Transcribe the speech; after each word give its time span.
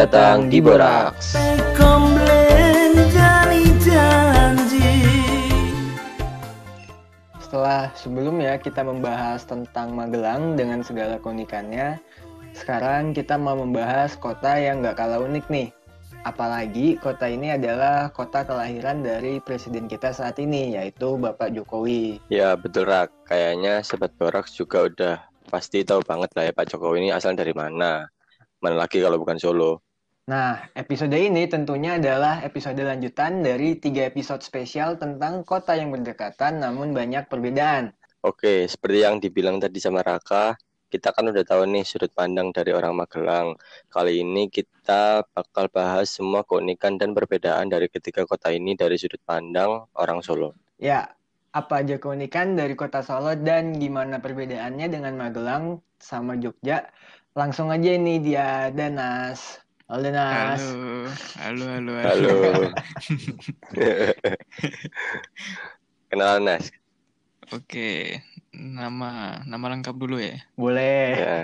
datang 0.00 0.48
di 0.48 0.64
Boraks. 0.64 1.36
Setelah 7.36 7.92
sebelumnya 7.92 8.56
kita 8.56 8.80
membahas 8.80 9.44
tentang 9.44 9.92
Magelang 9.92 10.56
dengan 10.56 10.80
segala 10.80 11.20
keunikannya, 11.20 12.00
sekarang 12.56 13.12
kita 13.12 13.36
mau 13.36 13.52
membahas 13.60 14.16
kota 14.16 14.56
yang 14.56 14.80
nggak 14.80 14.96
kalah 14.96 15.20
unik 15.20 15.44
nih. 15.52 15.68
Apalagi 16.24 16.96
kota 16.96 17.28
ini 17.28 17.52
adalah 17.52 18.08
kota 18.08 18.40
kelahiran 18.48 19.04
dari 19.04 19.36
presiden 19.44 19.84
kita 19.84 20.16
saat 20.16 20.40
ini, 20.40 20.80
yaitu 20.80 21.20
Bapak 21.20 21.52
Jokowi. 21.52 22.24
Ya 22.32 22.56
betul 22.56 22.88
Rak, 22.88 23.12
kayaknya 23.28 23.84
Sobat 23.84 24.16
Boraks 24.16 24.56
juga 24.56 24.88
udah 24.88 25.20
pasti 25.52 25.84
tahu 25.84 26.00
banget 26.08 26.32
lah 26.32 26.48
ya 26.48 26.52
Pak 26.56 26.72
Jokowi 26.72 27.04
ini 27.04 27.10
asal 27.12 27.36
dari 27.36 27.52
mana. 27.52 28.08
Mana 28.64 28.80
lagi 28.80 29.04
kalau 29.04 29.20
bukan 29.20 29.36
Solo. 29.36 29.89
Nah, 30.28 30.68
episode 30.76 31.16
ini 31.16 31.48
tentunya 31.48 31.96
adalah 31.96 32.44
episode 32.44 32.76
lanjutan 32.82 33.40
dari 33.40 33.80
tiga 33.80 34.04
episode 34.04 34.44
spesial 34.44 35.00
tentang 35.00 35.46
kota 35.48 35.72
yang 35.72 35.88
berdekatan 35.88 36.60
namun 36.60 36.92
banyak 36.92 37.24
perbedaan. 37.30 37.96
Oke, 38.20 38.68
seperti 38.68 39.00
yang 39.00 39.16
dibilang 39.16 39.56
tadi 39.56 39.80
sama 39.80 40.04
Raka, 40.04 40.52
kita 40.90 41.14
kan 41.14 41.30
udah 41.30 41.46
tahu 41.46 41.70
nih 41.70 41.86
sudut 41.86 42.10
pandang 42.10 42.50
dari 42.50 42.74
orang 42.74 42.98
Magelang. 42.98 43.54
Kali 43.88 44.26
ini 44.26 44.50
kita 44.50 45.22
bakal 45.30 45.70
bahas 45.70 46.10
semua 46.10 46.42
keunikan 46.42 46.98
dan 46.98 47.14
perbedaan 47.14 47.70
dari 47.70 47.86
ketiga 47.86 48.26
kota 48.26 48.50
ini 48.50 48.74
dari 48.74 48.98
sudut 48.98 49.22
pandang 49.22 49.86
orang 49.94 50.18
Solo. 50.20 50.58
Ya, 50.82 51.14
apa 51.54 51.86
aja 51.86 51.96
keunikan 52.02 52.58
dari 52.58 52.74
kota 52.74 53.06
Solo 53.06 53.38
dan 53.38 53.78
gimana 53.78 54.18
perbedaannya 54.18 54.86
dengan 54.90 55.14
Magelang 55.14 55.78
sama 56.02 56.34
Jogja? 56.36 56.90
Langsung 57.38 57.70
aja 57.70 57.94
ini 57.94 58.18
dia 58.18 58.74
Danas. 58.74 59.59
Halo 59.90 60.06
Danas. 60.06 60.62
Halo, 61.34 61.66
halo, 61.66 61.92
halo. 61.98 62.06
Halo. 62.06 62.34
Kenalan 66.14 66.42
Nas. 66.46 66.70
Oke, 67.50 68.22
nama 68.54 69.42
nama 69.42 69.66
lengkap 69.74 69.98
dulu 69.98 70.22
ya. 70.22 70.38
Boleh. 70.54 71.18
Ya, 71.18 71.38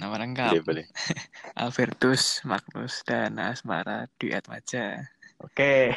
Nama 0.00 0.24
lengkap 0.24 0.64
boleh 0.64 0.64
boleh. 0.64 0.86
Albertus 1.60 2.40
Magnus 2.48 3.04
Danas 3.04 3.60
Mara 3.68 4.08
Dwi 4.16 4.40
Atmaja. 4.40 5.12
Oke. 5.44 5.92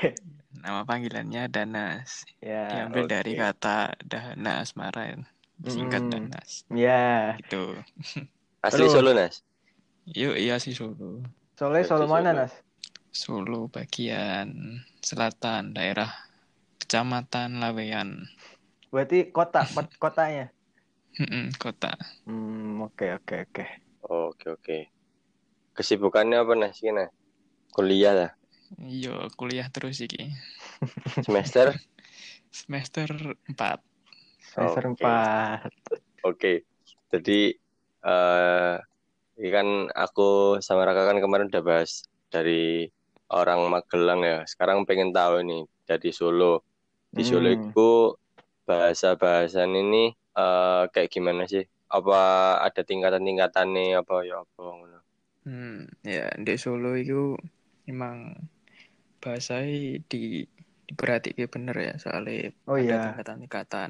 Nama 0.52 0.83
panggilannya 0.83 1.47
Danas. 1.47 2.27
Ya. 2.43 2.75
Diambil 2.75 3.07
dari 3.07 3.39
oke. 3.39 3.41
kata 3.55 3.95
Dana 4.03 4.67
Asmara. 4.67 5.15
Singkat 5.63 6.03
Mm. 6.03 6.11
Danas. 6.11 6.67
Ya. 6.75 7.39
Itu. 7.39 7.80
Asli. 8.67 8.83
Solo 8.91 9.15
Nas. 9.15 9.47
Yuk, 10.11 10.35
iya 10.35 10.59
sih 10.59 10.75
Solo. 10.75 11.23
Soalnya 11.56 11.84
Solo 11.88 12.06
Berarti 12.06 12.11
mana, 12.11 12.30
Solo. 12.31 12.39
Nas? 12.44 12.53
Solo 13.16 13.59
bagian 13.72 14.50
selatan 15.00 15.72
daerah 15.72 16.11
Kecamatan 16.84 17.64
Laweyan. 17.64 18.28
Berarti 18.92 19.31
kota, 19.31 19.64
kot- 19.64 19.95
kotanya. 19.95 20.52
Kota. 21.56 21.95
Hmm, 22.28 22.83
oke 22.83 23.16
oke 23.23 23.36
oke. 23.48 23.66
Oke 24.03 24.48
oke. 24.52 24.78
Kesibukannya 25.72 26.44
apa 26.44 26.53
Nas? 26.59 26.83
Nas? 26.83 27.09
Kuliah 27.72 28.11
lah. 28.11 28.31
Yo, 28.83 29.31
kuliah 29.39 29.72
terus 29.72 30.03
iki. 30.03 30.36
Semester? 31.26 31.72
Semester 32.52 33.08
4. 33.48 33.80
Semester 34.56 34.83
empat. 34.92 35.72
Oke. 36.23 36.64
Jadi 37.11 37.52
eh 38.06 38.76
ini 39.39 39.50
kan 39.58 39.67
aku 40.03 40.22
sama 40.67 40.81
Raka 40.88 41.02
kan 41.09 41.17
kemarin 41.23 41.47
udah 41.52 41.64
bahas 41.69 41.91
dari 42.33 42.87
orang 43.36 43.59
Magelang 43.73 44.21
ya. 44.30 44.37
Sekarang 44.52 44.77
pengen 44.89 45.09
tahu 45.17 45.33
nih 45.49 45.61
dari 45.89 46.09
Solo. 46.20 46.45
Di 47.15 47.23
Solo 47.30 47.48
Hmm. 47.48 47.58
itu 47.58 47.80
bahasa-bahasan 48.70 49.71
ini 49.82 49.98
eh 50.39 50.82
kayak 50.93 51.09
gimana 51.15 51.43
sih? 51.54 51.64
Apa 51.95 52.15
ada 52.67 52.82
tingkatan-tingkatannya 52.89 53.83
apa 54.02 54.14
ya 54.30 54.36
apa 54.43 54.61
ngono? 54.77 54.99
Hmm, 55.45 55.86
ya 56.14 56.21
di 56.45 56.54
Solo 56.64 56.88
itu 57.02 57.14
emang 57.92 58.17
bahasanya 59.23 59.73
di 60.11 60.17
diperhatikan 60.88 61.48
bener 61.55 61.76
ya 61.88 61.92
soalnya 62.04 62.33
Oh 62.67 62.77
ada 62.82 62.95
iya. 62.95 63.02
tingkatan-tingkatan. 63.04 63.89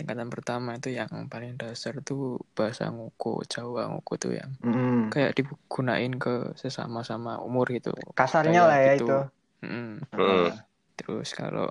Tingkatan 0.00 0.28
pertama 0.32 0.70
itu 0.80 0.88
yang 1.00 1.12
paling 1.32 1.52
dasar 1.60 1.94
tuh 2.08 2.40
bahasa 2.56 2.88
Ngoko, 2.88 3.44
Jawa 3.52 3.82
Ngoko 3.92 4.12
tuh 4.16 4.32
yang 4.40 4.52
Mm-mm. 4.64 5.12
kayak 5.12 5.32
digunain 5.38 6.12
ke 6.16 6.56
sesama-sama 6.56 7.36
umur 7.44 7.66
gitu. 7.76 7.92
Kasarnya 8.18 8.62
Kayak 8.62 8.68
lah 8.68 8.78
ya 8.86 8.92
gitu. 8.96 9.04
itu. 9.04 9.16
Mm. 9.64 10.00
Hmm. 10.16 10.48
Ah. 10.48 10.50
Terus 10.98 11.28
kalau 11.36 11.68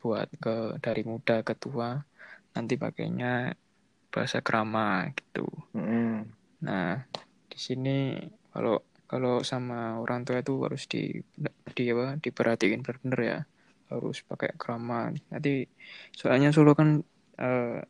buat 0.00 0.28
ke 0.44 0.80
dari 0.84 1.02
muda 1.10 1.40
ke 1.48 1.54
tua 1.62 1.90
nanti 2.54 2.74
pakainya 2.84 3.52
bahasa 4.12 4.38
krama 4.46 5.08
gitu. 5.18 5.46
Mm-mm. 5.74 6.26
Nah, 6.66 6.88
di 7.52 7.58
sini 7.66 7.90
kalau 8.52 8.74
kalau 9.10 9.32
sama 9.50 9.74
orang 10.02 10.20
tua 10.26 10.38
itu 10.42 10.52
harus 10.66 10.82
di 10.92 10.98
di 11.76 11.82
apa 11.92 12.04
diperhatiin 12.24 12.80
benar-benar 12.84 13.20
ya. 13.32 13.38
Harus 13.90 14.16
pakai 14.30 14.50
krama. 14.60 15.14
Nanti 15.32 15.50
soalnya 16.18 16.48
Solo 16.56 16.72
kan 16.80 16.88
eh, 17.44 17.82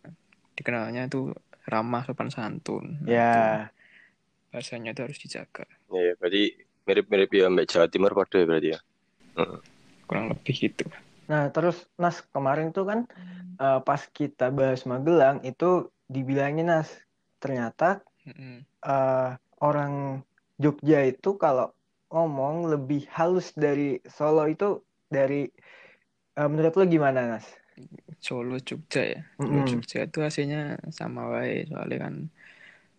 dikenalnya 0.59 1.01
itu 1.09 1.19
ramah 1.73 2.03
sopan 2.07 2.31
santun. 2.37 2.85
Nah, 3.07 3.17
itu 3.25 3.39
Ya. 3.39 3.71
bahasanya 4.51 4.91
itu 4.95 5.01
harus 5.07 5.19
dijaga. 5.25 5.65
Ya, 5.93 5.99
ya, 6.09 6.13
berarti 6.21 6.43
mirip-mirip 6.87 7.31
ya 7.39 7.45
Mbak 7.55 7.67
Jawa 7.71 7.87
Timur 7.93 8.13
padha 8.19 8.37
ya 8.43 8.47
berarti 8.51 8.69
ya. 8.75 8.79
Kurang 10.07 10.27
lebih 10.33 10.55
gitu. 10.57 10.85
Nah, 11.31 11.43
terus 11.55 11.77
Nas, 12.03 12.17
kemarin 12.35 12.67
tuh 12.77 12.85
kan 12.91 13.01
eh, 13.63 13.79
pas 13.89 14.03
kita 14.19 14.45
bahas 14.59 14.81
Magelang 14.91 15.39
itu 15.51 15.65
dibilangin 16.15 16.67
Nas, 16.71 16.89
ternyata 17.43 17.85
Mm-mm. 18.27 18.67
eh, 18.87 19.29
orang 19.69 19.93
Jogja 20.63 20.99
itu 21.13 21.29
kalau 21.45 21.67
ngomong 22.13 22.57
lebih 22.73 23.01
halus 23.17 23.47
dari 23.65 23.83
Solo 24.17 24.43
itu 24.55 24.67
dari 25.17 25.35
eh, 26.39 26.49
menurut 26.53 26.75
lo 26.79 26.85
gimana 26.95 27.21
Nas? 27.33 27.47
Solo 28.27 28.55
Jogja 28.69 29.01
ya. 29.13 29.19
Solo 29.43 29.59
Mm-mm. 29.59 29.71
Jogja 29.71 29.99
itu 30.09 30.19
hasilnya 30.27 30.59
sama 30.99 31.21
wae 31.33 31.53
soalnya 31.71 31.97
kan 32.05 32.15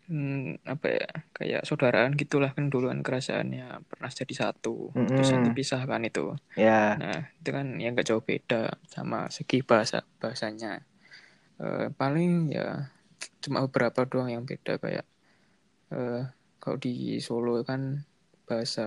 hmm, 0.09 0.61
apa 0.73 0.87
ya 0.97 1.05
kayak 1.37 1.61
saudaraan 1.67 2.11
gitulah 2.21 2.51
kan 2.57 2.65
dulu 2.73 2.85
kan 2.91 3.01
kerajaannya 3.05 3.63
pernah 3.89 4.09
jadi 4.19 4.33
satu 4.43 4.69
terus 5.13 5.29
Mm-mm. 5.35 5.35
nanti 5.35 5.49
pisah 5.57 5.81
kan 5.91 6.01
itu 6.09 6.21
Ya. 6.55 6.99
nah 6.99 7.15
itu 7.39 7.49
kan 7.57 7.67
yang 7.83 7.91
nggak 7.95 8.07
jauh 8.09 8.23
beda 8.31 8.55
sama 8.95 9.17
segi 9.37 9.57
bahasa 9.69 9.97
bahasanya 10.21 10.69
Eh, 11.63 11.87
paling 11.99 12.29
ya 12.57 12.91
cuma 13.43 13.59
beberapa 13.65 14.01
doang 14.11 14.29
yang 14.35 14.43
beda 14.49 14.73
kayak 14.83 15.05
eh 15.93 16.21
kalau 16.61 16.77
di 16.85 16.89
Solo 17.27 17.51
kan 17.69 17.81
bahasa 18.47 18.81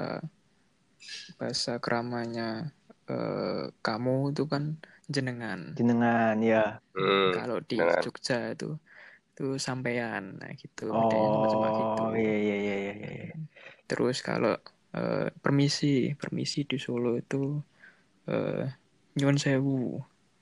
bahasa 1.39 1.71
keramanya 1.85 2.43
eh, 3.11 3.65
kamu 3.87 4.11
itu 4.33 4.43
kan 4.53 4.63
jenengan 5.15 5.61
Jenengan 5.79 6.35
ya. 6.41 6.79
Hmm. 6.95 7.31
kalau 7.35 7.59
di 7.67 7.77
dengan- 7.77 8.03
Jogja 8.05 8.55
itu 8.55 8.69
itu 9.35 9.45
sampean 9.67 10.37
nah 10.41 10.51
gitu 10.55 10.85
bedanya 10.93 11.29
macam 11.43 11.59
gitu 11.81 12.03
Oh, 12.07 12.13
iya 12.15 12.37
iya 12.45 12.57
iya 12.61 12.75
iya 12.79 12.93
iya. 13.01 13.35
terus 13.91 14.17
kalau 14.23 14.53
eh, 14.97 15.27
permisi 15.43 16.15
permisi 16.21 16.59
di 16.71 16.77
Solo 16.79 17.17
itu 17.19 17.59
eh, 18.31 18.65
nyuwun 19.19 19.39
sewu 19.41 19.99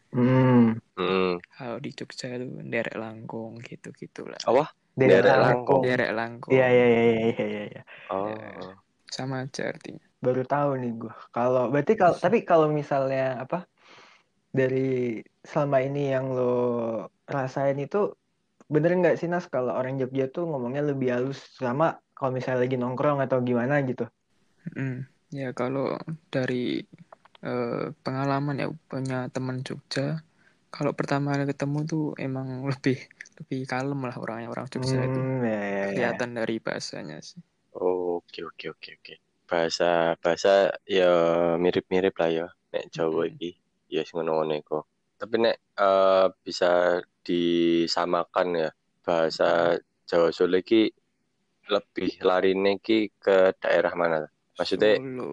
Hmm. 0.08 0.72
Hmm. 0.96 1.36
kalau 1.52 1.76
di 1.84 1.92
Jogja 1.92 2.32
itu 2.32 2.48
derek 2.64 2.96
langkung 2.96 3.60
gitu 3.60 3.92
gitulah 3.92 4.40
Apa? 4.40 4.72
Daerah 4.96 5.20
Daerah 5.20 5.36
Langkung. 5.52 5.82
derek 5.84 6.10
langkung 6.16 6.52
Iya 6.56 6.66
iya 6.72 6.86
iya 6.88 7.02
iya 7.04 7.44
iya 7.44 7.62
iya. 7.76 7.82
Oh. 8.08 8.72
sama 9.12 9.44
aja 9.44 9.68
artinya 9.72 10.00
Baru 10.18 10.42
tahu 10.42 10.70
nih 10.82 10.92
gua. 10.98 11.14
Kalau 11.30 11.70
berarti 11.70 11.94
kalau 11.94 12.16
tapi 12.18 12.42
kalau 12.42 12.66
misalnya 12.72 13.38
apa 13.44 13.68
dari 14.52 15.20
selama 15.44 15.78
ini 15.86 16.00
yang 16.14 16.26
lo 16.36 16.42
rasain 17.28 17.78
itu 17.80 17.98
bener 18.72 18.92
nggak 19.00 19.16
sih 19.20 19.28
Nas 19.32 19.46
kalau 19.54 19.72
orang 19.78 19.94
Jogja 20.00 20.24
tuh 20.34 20.44
ngomongnya 20.50 20.82
lebih 20.90 21.08
halus 21.14 21.40
sama 21.56 21.86
kalau 22.16 22.30
misalnya 22.36 22.60
lagi 22.64 22.76
nongkrong 22.80 23.18
atau 23.24 23.38
gimana 23.48 23.74
gitu? 23.88 24.04
Mm, 24.76 24.94
ya 25.40 25.48
kalau 25.60 25.84
dari 26.34 26.84
eh, 27.48 27.84
pengalaman 28.04 28.56
ya 28.62 28.68
punya 28.90 29.18
teman 29.34 29.58
Jogja 29.66 30.20
kalau 30.74 30.92
pertama 30.98 31.26
kali 31.34 31.44
ketemu 31.52 31.78
tuh 31.92 32.04
emang 32.26 32.48
lebih 32.72 32.98
lebih 33.40 33.60
kalem 33.72 34.00
lah 34.08 34.16
orangnya 34.22 34.48
orang 34.54 34.68
Jogja 34.72 35.00
itu 35.08 35.20
Hmm, 35.20 35.44
ya, 35.44 35.60
ya, 35.76 35.86
ya. 36.00 36.10
kelihatan 36.10 36.30
dari 36.38 36.56
bahasanya 36.66 37.18
sih 37.28 37.40
oke 37.72 38.38
oke 38.48 38.64
oke 38.74 38.90
oke. 38.98 39.14
Bahasa 39.48 39.88
bahasa 40.22 40.52
ya 40.96 41.08
mirip-mirip 41.62 42.14
lah 42.20 42.30
ya 42.38 42.46
nek 42.72 42.84
Jawa 42.94 43.22
iki. 43.32 43.50
Ya 43.88 44.02
sing 44.04 44.20
ngono-ngono 44.20 44.54
iku. 44.60 44.78
Tapi 45.18 45.34
nek 45.42 45.56
eh, 45.76 46.26
bisa 46.44 47.00
disamakan 47.26 48.48
ya 48.56 48.70
bahasa 49.04 49.76
Jawa 50.08 50.28
Solo 50.32 50.56
iki 50.60 50.88
lebih 51.68 52.10
larine 52.24 52.80
iki 52.80 53.12
ke 53.20 53.52
daerah 53.60 53.92
mana? 53.92 54.18
Maksudnya 54.56 54.96
Solo. 54.96 55.30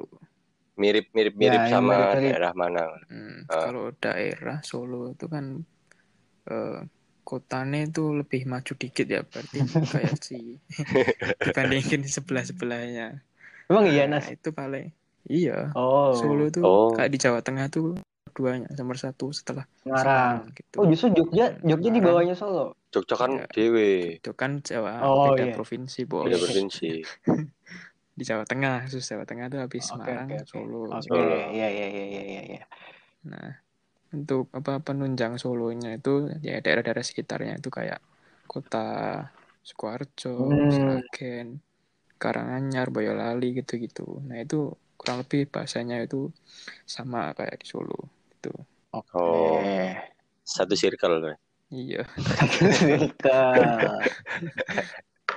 mirip 0.75 1.06
mirip 1.16 1.36
mirip 1.40 1.62
Ya, 1.63 1.72
yang 1.72 1.84
sama 1.88 1.94
mirip-mirip. 1.96 2.31
daerah 2.31 2.52
mana? 2.56 2.84
Hmm, 3.07 3.38
Ah. 3.48 3.62
Kalau 3.69 3.86
daerah 4.02 4.57
Solo 4.66 5.02
itu 5.13 5.25
kan 5.30 5.46
eh, 6.50 6.80
kotanya 7.25 7.80
itu 7.90 8.04
lebih 8.19 8.42
maju 8.46 8.74
dikit 8.78 9.07
ya 9.10 9.22
berarti 9.25 9.57
kayak 9.94 10.16
si 10.22 10.38
dibandingin 11.46 12.02
sebelah 12.06 12.44
sebelahnya. 12.46 13.07
Emang 13.69 13.86
iya 13.90 14.06
Nas? 14.06 14.30
itu 14.30 14.50
paling 14.54 14.92
iya. 15.25 15.72
Oh, 15.74 16.13
Solo 16.13 16.52
tuh 16.54 16.63
Oh. 16.66 16.90
kayak 16.94 17.12
di 17.13 17.18
Jawa 17.22 17.40
Tengah 17.42 17.66
tuh 17.72 17.98
keduanya 18.35 18.67
nomor 18.75 18.99
satu 18.99 19.31
setelah 19.31 19.63
Semarang. 19.79 20.51
gitu. 20.51 20.75
Oh 20.83 20.85
justru 20.91 21.15
Jogja, 21.15 21.55
Jogja 21.63 21.89
di 21.89 22.01
bawahnya 22.03 22.35
Solo. 22.35 22.75
Jogja 22.91 23.15
kan 23.15 23.31
Ya. 23.31 23.47
dewe 23.47 24.19
itu 24.19 24.31
kan 24.35 24.59
Jawa 24.59 24.99
Oh, 25.07 25.31
beda 25.31 25.47
iya. 25.47 25.55
provinsi 25.55 26.03
bos. 26.03 26.27
beda 26.27 26.37
provinsi. 26.43 26.89
Di 28.15 28.23
Jawa 28.23 28.47
Tengah, 28.47 28.87
khusus 28.87 29.03
Jawa 29.03 29.27
Tengah 29.27 29.51
tuh 29.51 29.59
habis 29.59 29.83
Oke, 29.91 30.07
Semarang, 30.07 30.27
oke, 30.31 30.35
oke. 30.39 30.47
Solo. 30.47 30.79
Oke, 30.87 31.03
Solo. 31.03 31.35
iya 31.51 31.67
iya 31.67 31.87
iya 31.91 32.05
iya 32.07 32.23
iya. 32.23 32.41
iya. 32.47 32.63
Nah, 33.27 33.51
untuk 34.15 34.47
apa 34.55 34.79
penunjang 34.79 35.35
Solonya 35.35 35.99
itu 35.99 36.31
ya 36.39 36.63
daerah-daerah 36.63 37.03
sekitarnya 37.03 37.59
itu 37.59 37.67
kayak 37.67 37.99
kota 38.47 38.87
Sukoharjo, 39.67 40.31
Hmm. 40.47 40.71
Sragen, 40.71 41.59
Karanganyar, 42.15 42.87
Boyolali 42.87 43.51
gitu-gitu. 43.59 44.23
Nah, 44.23 44.39
itu 44.39 44.71
kurang 44.95 45.27
lebih 45.27 45.51
bahasanya 45.51 45.99
itu 45.99 46.31
sama 46.87 47.35
kayak 47.35 47.59
di 47.59 47.67
Solo 47.67 47.99
gitu. 48.45 48.53
Oke. 48.94 49.18
Oh. 49.18 49.59
Satu 50.45 50.77
circle. 50.77 51.33
Iya. 51.74 52.06
Circle. 52.77 54.06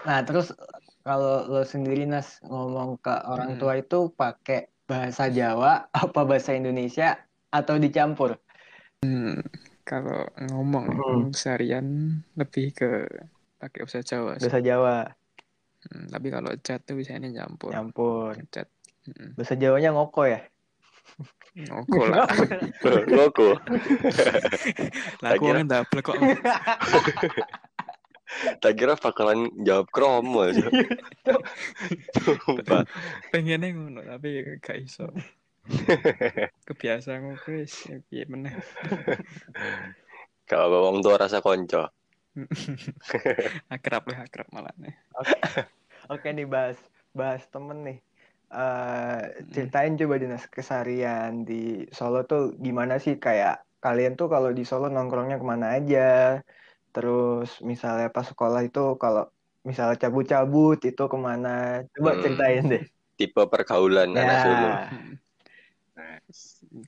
nah 0.05 0.21
terus 0.23 0.53
kalau 1.01 1.49
lo 1.49 1.65
sendiri 1.65 2.05
Nas 2.05 2.39
ngomong 2.45 3.01
ke 3.01 3.11
orang 3.25 3.57
Hmm. 3.57 3.61
tua 3.61 3.81
itu 3.81 4.13
pakai 4.13 4.69
bahasa 4.85 5.33
Jawa 5.33 5.89
apa 5.91 6.21
bahasa 6.29 6.53
Indonesia 6.53 7.17
atau 7.49 7.81
dicampur? 7.81 8.37
Kalau 9.89 10.29
ngomong 10.53 10.87
Hmm. 10.93 11.25
seharian 11.33 12.21
lebih 12.37 12.77
ke 12.77 13.09
pakai 13.57 13.89
bahasa 13.89 14.05
Jawa 14.05 14.37
sih. 14.37 14.47
Bahasa 14.47 14.61
Jawa 14.61 14.97
Hmm, 15.79 16.11
tapi 16.11 16.27
kalau 16.29 16.51
chat 16.59 16.83
tuh 16.83 16.99
biasanya 16.99 17.31
nyampur. 17.31 17.71
campur. 17.71 18.35
Chat. 18.51 18.67
Hmm. 19.07 19.39
Bahasa 19.39 19.55
Jawanya 19.55 19.95
ngoko 19.95 20.27
ya? 20.27 20.43
Ngoko 21.59 22.01
lah. 22.07 22.27
Loko. 23.11 23.59
Lah 25.23 25.31
aku 25.35 25.45
kira- 25.51 25.67
double 25.67 26.01
kok. 26.05 26.15
Tak 28.61 28.77
kira 28.77 28.93
bakalan 28.93 29.49
jawab 29.65 29.89
kromo 29.89 30.45
aja. 30.45 30.69
Sumpah. 32.21 32.85
Pengennya 33.33 33.73
ngono 33.73 34.05
tapi 34.05 34.45
gak 34.61 34.85
iso. 34.85 35.09
Kebiasaan 36.69 37.25
ngoko 37.25 37.49
wis 37.57 37.89
piye 38.13 38.29
meneh. 38.29 38.53
Kalau 40.45 40.93
wong 40.93 41.01
tua 41.01 41.17
rasa 41.17 41.41
konco. 41.41 41.89
akrab 43.73 44.05
lah 44.13 44.29
akrab 44.29 44.53
malah 44.53 44.77
nih. 44.77 44.93
Oke 46.13 46.29
nih 46.29 46.45
bahas 46.45 46.77
bahas 47.17 47.49
temen 47.49 47.81
nih. 47.81 47.99
Eh, 48.49 49.45
ceritain 49.53 49.93
coba 50.01 50.17
dinas 50.17 50.49
keseharian 50.49 51.45
di 51.45 51.85
Solo 51.93 52.25
tuh 52.25 52.57
gimana 52.57 52.97
sih 52.97 53.21
kayak 53.21 53.61
kalian 53.85 54.17
tuh 54.17 54.33
kalau 54.33 54.57
di 54.57 54.65
Solo 54.65 54.89
nongkrongnya 54.89 55.37
ke 55.37 55.45
mana 55.45 55.77
aja 55.77 56.41
terus 56.97 57.61
misalnya 57.61 58.09
pas 58.09 58.25
sekolah 58.25 58.65
itu 58.65 58.97
kalau 58.97 59.29
misalnya 59.69 60.01
cabut-cabut 60.01 60.81
itu 60.81 61.03
ke 61.13 61.19
mana 61.21 61.85
coba 61.93 62.17
Hmm. 62.17 62.23
ceritain 62.25 62.65
deh 62.73 62.83
Tipe 63.21 63.43
pergaulan 63.53 64.17
anak 64.17 64.25
Ya. 64.33 64.41
Solo. 64.41 64.69
Hmm. 64.97 65.13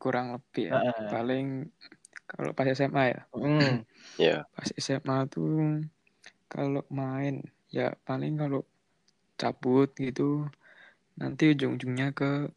Kurang 0.01 0.27
lebih 0.41 0.73
ya. 0.73 0.81
Heeh. 0.81 1.09
Paling 1.13 1.47
kalau 2.25 2.57
pas 2.57 2.73
SMA 2.73 3.05
ya. 3.13 3.21
Hmm. 3.37 3.85
Ya. 4.17 4.49
Pas 4.57 4.71
SMA 4.81 5.29
tuh 5.29 5.85
kalau 6.49 6.81
main 6.89 7.45
ya 7.69 7.93
paling 8.09 8.41
kalau 8.41 8.65
cabut 9.37 9.93
gitu 10.01 10.49
nanti 11.21 11.53
ujung-ujungnya 11.53 12.17
ke 12.17 12.49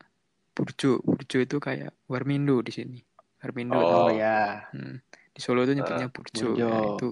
Burjo. 0.55 1.03
Burjo 1.03 1.37
itu 1.43 1.57
kayak 1.59 1.91
Warmindo 2.07 2.63
di 2.63 2.71
sini. 2.71 2.99
Warmindo 3.43 3.75
Oh. 3.75 4.07
oh 4.07 4.09
ya 4.09 4.65
Hmm. 4.71 5.03
Di 5.33 5.41
Solo 5.41 5.65
tuh 5.65 5.73
nyebutnya 5.75 6.07
Burjo. 6.09 6.55
Burjo. 6.55 6.61
Ya, 6.63 6.77
itu 6.95 7.07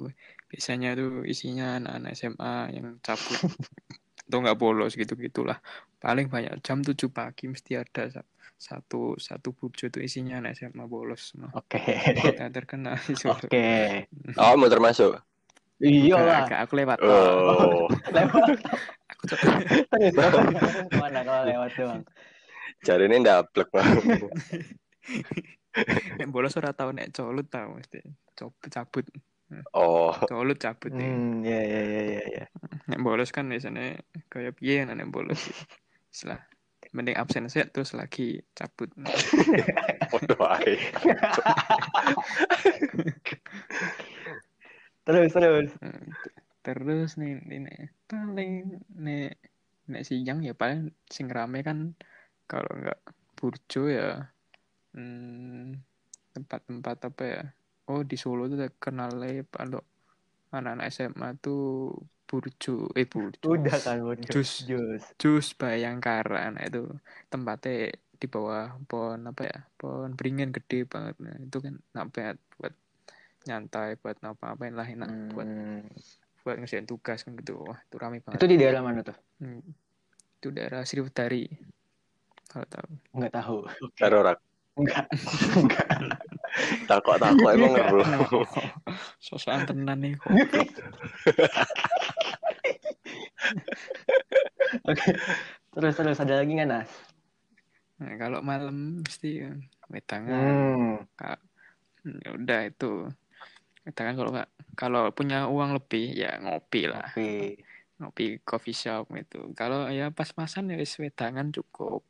biasanya 0.47 0.89
tuh 0.95 1.25
isinya 1.25 1.77
anak-anak 1.81 2.11
SMA 2.13 2.53
yang 2.71 2.87
cabut 3.01 3.39
atau 4.31 4.37
nggak 4.39 4.55
bolos 4.55 4.95
gitu 4.95 5.17
gitulah. 5.19 5.59
Paling 5.99 6.31
banyak 6.31 6.63
jam 6.63 6.79
7 6.81 7.11
pagi 7.11 7.51
mesti 7.51 7.75
ada 7.75 8.07
sa- 8.07 8.29
satu 8.61 9.17
satu 9.17 9.57
Burjo 9.57 9.89
tuh 9.89 10.05
isinya 10.05 10.37
anak 10.37 10.53
SMA 10.55 10.85
bolos 10.85 11.33
semua. 11.33 11.49
oke 11.51 11.81
Kita 12.15 12.47
terkenal 12.53 12.95
di 13.01 13.17
Solo. 13.17 13.41
oke 13.41 13.65
Oh, 14.37 14.53
mau 14.55 14.69
termasuk? 14.69 15.17
Iya 15.81 16.17
lah 16.21 16.45
aku 16.63 16.73
lewat. 16.77 17.01
Oh. 17.01 17.89
lewat 18.15 18.43
Aku 19.11 19.23
ke 19.27 19.35
mana 20.97 21.19
kalau 21.21 21.43
lewat 21.45 21.69
doang 21.77 22.01
Cari 22.81 23.05
ini 23.05 23.21
ndablek 23.21 23.69
Bang. 23.69 24.01
nek 26.19 26.29
bolos 26.33 26.57
ora 26.57 26.73
tau 26.73 26.89
nek 26.89 27.13
colut 27.13 27.45
tau 27.45 27.77
mesti. 27.77 28.01
Coba 28.33 28.65
cabut. 28.73 29.05
Oh. 29.77 30.09
Colut 30.25 30.57
cabut 30.57 30.89
ya. 30.89 31.05
hmm 31.05 31.45
ya 31.45 31.61
ya 31.61 31.81
ya 31.85 32.01
ya 32.01 32.23
ya 32.25 32.45
Nek 32.89 32.99
bolos 33.05 33.29
kan 33.29 33.45
biasanya 33.45 34.01
kayak 34.33 34.57
piye 34.57 34.81
nek 34.81 35.13
bolos. 35.13 35.45
Setelah 36.09 36.41
mending 36.91 37.15
absen 37.15 37.45
set 37.53 37.69
terus 37.69 37.93
lagi 37.93 38.41
cabut. 38.57 38.89
Waduh 40.11 40.41
ae. 40.57 40.75
Terus 45.11 45.31
terus. 45.35 45.69
Hmm, 45.83 46.07
Terus 46.61 47.17
nih 47.17 47.41
ini 47.41 47.73
paling 48.05 48.51
nek 49.01 49.33
nek 49.89 50.01
siang 50.05 50.45
ya 50.45 50.53
paling 50.53 50.93
sing 51.09 51.25
rame 51.25 51.65
kan 51.65 51.97
kalau 52.45 52.69
nggak 52.77 53.01
burjo 53.33 53.89
ya 53.89 54.29
hmm, 54.93 55.73
tempat-tempat 56.37 56.97
apa 57.09 57.23
ya? 57.25 57.41
Oh 57.89 58.05
di 58.05 58.15
Solo 58.15 58.45
tuh 58.45 58.61
terkenal 58.61 59.17
kalau 59.49 59.81
anak-anak 60.53 60.85
SMA 60.93 61.29
tuh 61.41 61.97
burjo 62.29 62.93
eh 62.93 63.09
burjo. 63.09 63.49
Udah 63.49 63.77
kan 63.81 63.97
udah 64.05 64.21
Jus. 64.29 64.69
jus. 64.69 65.03
Jus 65.17 65.47
Bayangkara 65.57 66.53
nah 66.53 66.61
itu 66.61 66.85
tempatnya 67.33 67.89
di 68.21 68.27
bawah 68.29 68.77
pohon 68.85 69.25
apa 69.25 69.43
ya? 69.49 69.57
Pohon 69.81 70.13
beringin 70.13 70.53
gede 70.53 70.85
banget 70.85 71.17
nah, 71.17 71.35
itu 71.41 71.57
kan 71.57 71.73
nampak 71.97 72.37
buat 72.61 72.73
nyantai 73.43 73.97
buat 73.97 74.17
ngapa-ngapain 74.17 74.73
lah 74.73 74.85
enak 74.85 75.09
buat 75.31 75.47
Hmm. 75.47 75.85
buat 76.41 76.57
ngerjain 76.57 76.85
tugas 76.85 77.21
kan 77.21 77.33
gitu 77.35 77.61
wah 77.61 77.77
itu 77.77 77.95
rame 77.95 78.17
banget 78.19 78.41
itu 78.41 78.47
di 78.49 78.57
daerah 78.57 78.81
mana 78.81 79.01
tuh 79.01 79.17
Hmm. 79.37 79.61
itu 80.37 80.47
daerah 80.49 80.81
Sriwedari 80.81 81.45
kalau 82.47 82.65
tahu 82.67 82.87
nggak 83.13 83.33
tahu 83.33 83.57
Terorak. 83.93 84.37
enggak 84.73 85.05
enggak 85.55 85.87
Takok-takok 86.89 87.49
emang 87.49 87.71
ngeru. 87.71 88.01
sosokan 89.17 89.63
tenan 89.63 89.97
nih 89.99 90.13
kok 90.19 90.31
oke 94.87 95.11
terus 95.71 95.93
terus 95.95 96.19
ada 96.19 96.35
lagi 96.39 96.51
nggak 96.51 96.69
nas 96.69 96.91
nah, 97.97 98.13
kalau 98.17 98.39
malam 98.41 99.01
mesti 99.03 99.45
wedangan 99.87 100.33
hmm. 100.33 100.95
Kak. 101.15 101.39
Hmm, 102.01 102.17
ya 102.19 102.29
udah 102.33 102.59
itu 102.65 102.91
wedangan 103.87 104.15
kalau 104.17 104.31
nggak 104.33 104.49
kalau 104.77 105.03
punya 105.11 105.49
uang 105.49 105.77
lebih 105.77 106.13
ya 106.15 106.37
ngopi 106.41 106.87
lah. 106.87 107.09
Oke. 107.13 107.59
ngopi 108.01 108.41
coffee 108.41 108.73
shop 108.73 109.13
gitu. 109.13 109.53
Kalau 109.53 109.85
ya 109.93 110.09
pas-pasan 110.09 110.73
ya 110.73 110.75
wis 110.81 110.97
wedangan 110.97 111.53
cukup. 111.53 112.01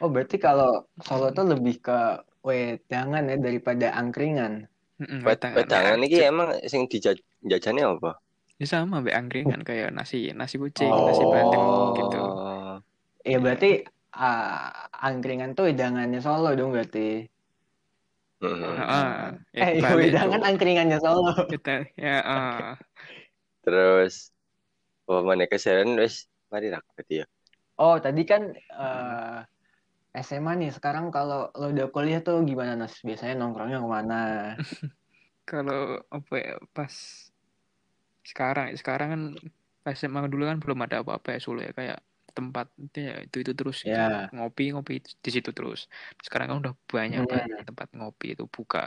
Oh 0.00 0.08
berarti 0.08 0.40
kalau 0.40 0.88
Solo 1.04 1.28
tuh 1.36 1.52
lebih 1.52 1.84
ke 1.84 2.24
wedangan 2.40 3.28
ya 3.28 3.36
daripada 3.36 3.92
angkringan? 3.92 4.64
Wed- 4.96 5.44
Wedangan. 5.52 6.00
ya, 6.00 6.08
iki 6.08 6.24
emang 6.24 6.56
sing 6.64 6.88
dijajane 6.88 7.84
apa? 7.84 8.16
ya 8.56 8.64
sama 8.64 9.04
mbak 9.04 9.12
angkringan 9.12 9.60
kayak 9.60 9.92
nasi 9.92 10.32
nasi 10.32 10.56
kucing 10.56 10.88
nasi 10.88 11.20
bandeng 11.28 11.66
gitu. 12.00 12.20
Oh. 12.24 12.76
ya 13.20 13.36
berarti 13.36 13.84
ah, 14.16 14.88
angkringan 14.96 15.52
tuh 15.52 15.68
wedangannya 15.68 16.24
Solo 16.24 16.56
dong 16.56 16.72
berarti 16.72 17.28
Mm-mm. 18.42 18.74
Heeh, 18.76 19.04
ya 19.56 19.64
eh 19.64 19.94
wedangan 19.98 20.40
tuh. 20.44 20.48
angkringannya 20.48 20.98
Solo 21.04 21.32
kita 21.50 21.70
ya 21.96 22.16
ah. 22.24 22.76
Terus 23.64 24.14
oh 25.10 25.20
mana 25.28 25.44
keseharian 25.50 25.98
wis 26.02 26.16
mari 26.52 26.66
rak 26.74 26.84
berarti 26.94 27.14
ya. 27.22 27.26
oh 27.80 27.96
tadi 28.04 28.22
kan 28.30 28.42
eh, 28.56 29.38
SMA 30.26 30.52
nih 30.60 30.70
sekarang 30.76 31.06
kalau 31.16 31.38
lo 31.60 31.66
udah 31.74 31.86
kuliah 31.94 32.20
tuh 32.26 32.36
gimana 32.48 32.72
Nas 32.80 32.94
biasanya 33.08 33.34
nongkrongnya 33.40 33.78
ke 33.84 33.88
mana 33.96 34.14
kalau 35.50 36.02
apa 36.16 36.34
ya 36.46 36.54
pas 36.74 36.94
sekarang 38.30 38.66
sekarang 38.80 39.08
kan 39.12 39.22
pas 39.84 39.94
SMA 39.98 40.20
dulu 40.32 40.42
kan 40.50 40.58
belum 40.62 40.78
ada 40.84 40.96
apa-apa 41.02 41.28
ya 41.34 41.38
Solo 41.44 41.60
ya 41.66 41.72
kayak 41.78 41.98
tempat 42.36 42.66
itu 42.84 42.98
ya 43.08 43.12
itu 43.26 43.36
itu 43.42 43.52
terus. 43.60 43.78
Ya. 43.82 44.32
ngopi 44.34 44.62
ngopi 44.72 44.94
di 45.24 45.30
situ 45.34 45.50
terus 45.58 45.80
sekarang 46.24 46.46
kan 46.50 46.56
udah 46.62 46.74
banyak 46.94 47.22
Hmm. 47.22 47.28
banget 47.32 47.60
tempat 47.68 47.88
ngopi 47.98 48.26
itu 48.34 48.44
buka 48.56 48.78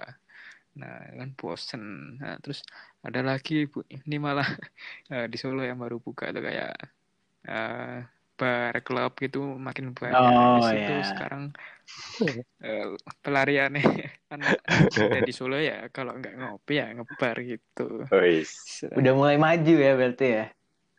nah 0.80 0.94
kan 1.20 1.30
bosen 1.40 1.82
nah, 2.22 2.34
terus 2.44 2.60
ada 3.08 3.20
lagi 3.30 3.54
bu 3.74 3.78
ini 3.96 4.16
malah 4.28 4.48
eh, 5.14 5.24
di 5.32 5.38
Solo 5.44 5.60
yang 5.70 5.80
baru 5.84 5.98
buka 6.06 6.24
itu 6.32 6.40
kayak 6.48 6.70
eh, 7.50 7.78
bar 8.40 8.76
klub 8.86 9.12
gitu 9.24 9.38
makin 9.68 9.88
banyak 10.02 10.36
di 10.58 10.62
Oh, 10.62 10.70
situ 10.70 10.92
ya. 10.92 11.00
sekarang 11.12 11.44
eh, 12.64 12.82
pelariannya 13.24 13.82
anak 14.34 14.54
di 15.28 15.32
Solo 15.38 15.56
ya 15.70 15.74
kalau 15.96 16.12
nggak 16.20 16.34
ngopi 16.40 16.72
ya 16.80 16.86
ngebar 16.96 17.36
gitu 17.52 17.82
Wis. 18.12 18.84
Udah 18.98 19.12
mulai 19.20 19.38
maju 19.46 19.72
ya 19.86 19.92
berarti 20.00 20.26
ya. 20.36 20.44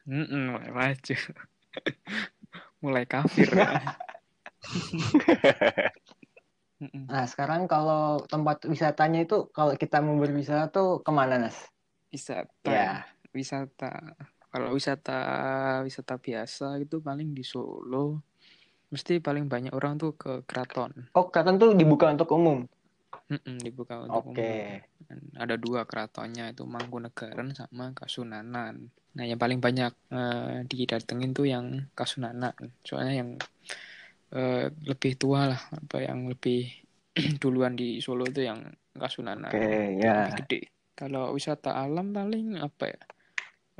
Mm-mm, 0.09 0.42
mulai 0.52 0.71
maju 0.78 1.14
mulai 2.80 3.04
kafir 3.08 3.49
ya. 3.52 3.68
Nah, 6.80 7.28
sekarang 7.28 7.68
kalau 7.68 8.25
tempat 8.25 8.64
wisatanya 8.64 9.28
itu 9.28 9.52
kalau 9.52 9.76
kita 9.76 10.00
mau 10.00 10.16
berwisata 10.16 10.72
tuh 10.72 11.04
ke 11.04 11.12
mana, 11.12 11.37
Nas? 11.37 11.68
wisata 12.08 12.72
Ya. 12.72 13.04
wisata 13.30 14.16
kalau 14.50 14.75
wisata 14.75 15.20
wisata 15.87 16.18
biasa 16.18 16.80
itu 16.82 16.99
paling 16.99 17.30
di 17.37 17.46
Solo 17.46 18.25
mesti 18.90 19.22
paling 19.22 19.46
banyak 19.46 19.70
orang 19.70 19.94
tuh 20.00 20.18
ke 20.18 20.42
keraton 20.42 20.90
Oh, 21.14 21.30
keraton 21.30 21.60
tuh 21.62 21.70
dibuka 21.78 22.10
untuk 22.10 22.34
umum. 22.34 22.66
Mm-mm, 23.30 23.56
dibuka 23.62 23.94
untuk 24.02 24.26
Oke. 24.26 24.42
umum. 24.42 24.82
Ada 25.38 25.54
dua 25.54 25.87
keratonnya 25.87 26.50
itu 26.52 26.62
Mangkunegaran 26.66 27.54
sama 27.54 27.94
Kasunanan 27.94 28.90
nah 29.10 29.26
yang 29.26 29.42
paling 29.42 29.58
banyak 29.58 29.90
eh, 30.14 30.62
didatengin 30.70 31.34
tuh 31.34 31.42
yang 31.50 31.82
Kasunanan 31.99 32.54
soalnya 32.87 33.14
yang 33.26 33.30
eh, 34.34 34.70
lebih 34.90 35.12
tua 35.18 35.50
lah 35.50 35.60
apa 35.75 35.96
yang 36.06 36.30
lebih 36.30 36.70
duluan 37.42 37.75
di 37.75 37.99
Solo 37.99 38.25
itu 38.30 38.42
yang 38.46 38.62
Kasunanan 38.94 39.50
Oke, 39.50 39.99
ya. 39.99 40.14
lebih 40.14 40.34
gede. 40.42 40.60
Kalau 40.99 41.32
wisata 41.34 41.75
alam 41.75 42.12
paling 42.12 42.58
apa 42.60 42.84
ya? 42.92 43.00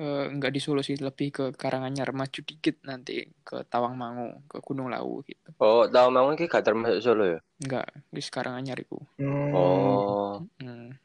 Eh, 0.01 0.25
nggak 0.33 0.53
di 0.57 0.61
Solo 0.65 0.81
sih, 0.81 0.97
lebih 0.97 1.29
ke 1.29 1.45
Karanganyar, 1.53 2.17
maju 2.17 2.41
dikit 2.41 2.81
nanti 2.89 3.21
ke 3.45 3.69
Tawangmangu, 3.69 4.49
ke 4.49 4.57
Gunung 4.65 4.89
Lawu 4.89 5.21
gitu. 5.29 5.53
Oh, 5.61 5.85
mangun 6.09 6.41
ki 6.41 6.49
gak 6.49 6.65
termasuk 6.65 7.05
Solo 7.05 7.37
ya? 7.37 7.39
Enggak, 7.61 7.93
di 8.09 8.21
Karanganyar 8.25 8.81
itu. 8.81 8.97
Hmm. 9.21 9.53
Oh, 9.53 10.41
Hmm. 10.57 10.97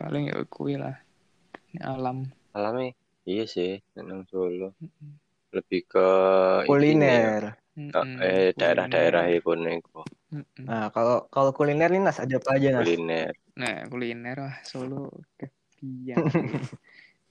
Paling 0.00 0.32
ya 0.32 0.40
kuwi 0.48 0.80
lah. 0.80 0.96
Ini 1.76 1.84
alam. 1.84 2.24
alami. 2.56 2.96
Iya 3.28 3.44
sih, 3.44 3.76
nang 3.92 4.24
Solo. 4.24 4.72
Lebih 5.52 5.84
ke 5.84 6.06
ini 6.64 6.64
ya. 6.64 6.64
Kuliner. 6.72 7.42
Mm-mm, 7.76 8.22
Eh, 8.24 8.56
daerah-daerah 8.56 9.28
kuliner. 9.28 9.36
itu 9.36 9.52
nih 9.60 9.76
kok. 9.84 10.06
Nah, 10.64 10.88
kalau 10.96 11.28
kalau 11.28 11.52
kuliner 11.52 11.92
nih, 11.92 12.00
Nas, 12.00 12.24
ada 12.24 12.40
apa 12.40 12.56
aja, 12.56 12.80
Nas? 12.80 12.88
Kuliner. 12.88 13.36
Nah, 13.60 13.84
kuliner 13.92 14.36
lah 14.40 14.54
Solo 14.64 15.12
kebian. 15.36 16.24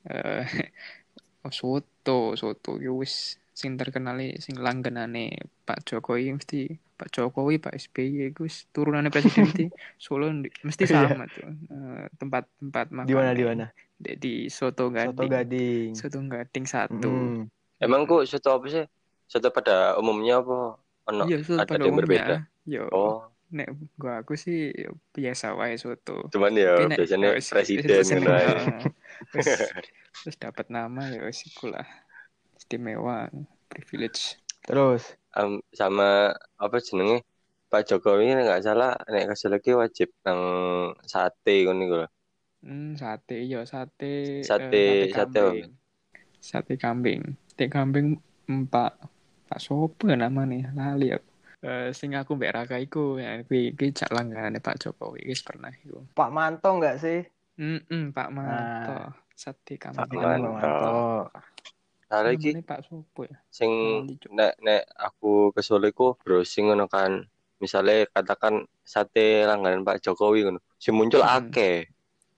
Eh, 0.10 0.43
oh, 1.45 1.53
soto, 1.53 2.36
soto 2.36 2.79
ki 2.79 2.89
wis 2.91 3.39
sing 3.53 3.77
terkenal 3.77 4.17
sing 4.41 4.57
langganane 4.57 5.38
Pak 5.63 5.86
Jokowi 5.86 6.33
mesti 6.33 6.74
Pak 6.98 7.10
Jokowi, 7.10 7.60
Pak 7.60 7.74
SBY 7.75 8.31
iku 8.31 8.48
wis 8.48 8.69
turunane 8.72 9.12
presiden 9.12 9.43
mesti 9.50 9.65
Solo 10.00 10.31
mesti 10.63 10.83
sama 10.88 11.27
tuh. 11.27 11.51
Eh, 11.51 12.05
tempat-tempat 12.15 12.88
makan. 12.95 13.10
Di 13.10 13.15
mana 13.15 13.31
di 13.36 13.43
mana? 13.43 13.65
Di, 13.98 14.15
di 14.15 14.33
Soto 14.48 14.88
Gading. 14.88 15.12
Soto 15.12 15.24
Gading. 15.27 15.89
Soto 15.98 16.19
Gading 16.22 16.65
satu. 16.69 17.12
Mm. 17.12 17.41
Emang 17.83 18.07
kok 18.07 18.24
soto 18.24 18.50
apa 18.55 18.65
sih? 18.72 18.86
Soto 19.27 19.50
pada 19.51 20.00
umumnya 20.00 20.39
apa? 20.39 20.79
Ono 21.12 21.24
Iya, 21.27 21.43
soto 21.43 21.60
ada 21.60 21.75
pada 21.75 21.83
yang 21.83 21.98
berbeda. 22.00 22.36
umumnya. 22.39 22.39
Yo, 22.63 22.88
Oh, 22.95 23.27
nek 23.53 23.69
gua 24.01 24.13
aku 24.25 24.33
sih 24.33 24.74
biasa 25.15 25.53
wae 25.60 25.77
soto. 25.77 26.27
cuman 26.33 26.53
ya 26.57 26.74
Tapi 26.75 26.83
nek- 26.89 27.00
biasanya 27.00 27.29
wis- 27.38 27.51
presiden 27.53 28.03
ngono 28.10 28.31
ae. 28.33 28.48
Terus, 29.31 29.50
terus 30.25 30.38
dapat 30.43 30.65
nama 30.74 31.01
ya 31.13 31.22
wis 31.29 31.39
iku 31.48 31.69
lah. 31.69 31.86
Istimewa, 32.57 33.29
privilege. 33.69 34.41
Terus, 34.63 35.03
Am, 35.36 35.60
sama 35.74 36.31
apa 36.57 36.77
jenenge? 36.79 37.25
Pak 37.74 37.89
Jokowi 37.89 38.29
ini 38.29 38.41
nggak 38.45 38.62
salah 38.62 38.93
nek 39.10 39.33
kasih 39.33 39.50
lagi 39.50 39.72
wajib 39.74 40.10
nang 40.25 40.41
sate 41.10 41.65
ngono 41.65 41.81
iku 41.88 41.95
lho. 42.05 42.07
Hmm, 42.63 42.93
sate 42.95 43.36
iya, 43.43 43.65
sate 43.65 44.13
eh, 44.39 44.45
Sate- 44.45 45.10
sate 45.10 45.10
apa? 45.10 45.17
kambing. 45.17 45.67
Sate 46.38 46.74
kambing. 46.77 47.22
Sate 47.50 47.65
kambing 47.74 48.07
Pak 48.69 48.91
Pak 49.50 49.60
sopo 49.60 50.05
ya 50.05 50.15
namanya? 50.15 50.69
Lali 50.77 51.10
aku. 51.17 51.33
Eh, 51.63 51.96
sing 51.96 52.12
aku 52.12 52.36
mbek 52.36 52.51
Raka 52.51 52.75
iku 52.75 53.15
ya 53.15 53.39
kuwi 53.48 53.72
iki 53.72 53.96
cak 53.96 54.12
langganane 54.12 54.60
Pak 54.60 54.84
Jokowi 54.84 55.24
wis 55.24 55.39
pernah 55.39 55.72
iku. 55.72 56.03
Pak 56.12 56.27
Manto 56.27 56.75
nggak 56.75 57.00
sih? 57.00 57.24
Heeh, 57.55 58.03
Pak 58.12 58.29
Manto. 58.36 58.96
Nah. 59.00 59.12
Sate 59.32 59.79
Pak 59.79 59.96
kambing. 59.96 60.20
Manto. 60.20 60.51
Manto. 60.60 60.91
Nah, 62.12 62.20
lagi 62.22 62.51
Namanya 62.51 62.67
Pak 62.67 62.79
sopo 62.86 63.25
ya? 63.25 63.38
sing 63.50 63.72
nek 64.29 64.60
nek 64.60 64.86
aku 64.93 65.50
ke 65.50 65.63
Solo 65.63 65.88
iku 65.88 66.20
browsing 66.20 66.67
ngono 66.67 66.91
kan. 66.91 67.24
Misalnya 67.63 68.12
katakan 68.12 68.67
sate 68.84 69.48
langganan 69.48 69.88
Pak 69.88 70.03
Jokowi 70.03 70.43
ngono. 70.43 70.60
Sing 70.75 71.00
muncul 71.00 71.24
Hmm. 71.24 71.48
akeh. 71.48 71.88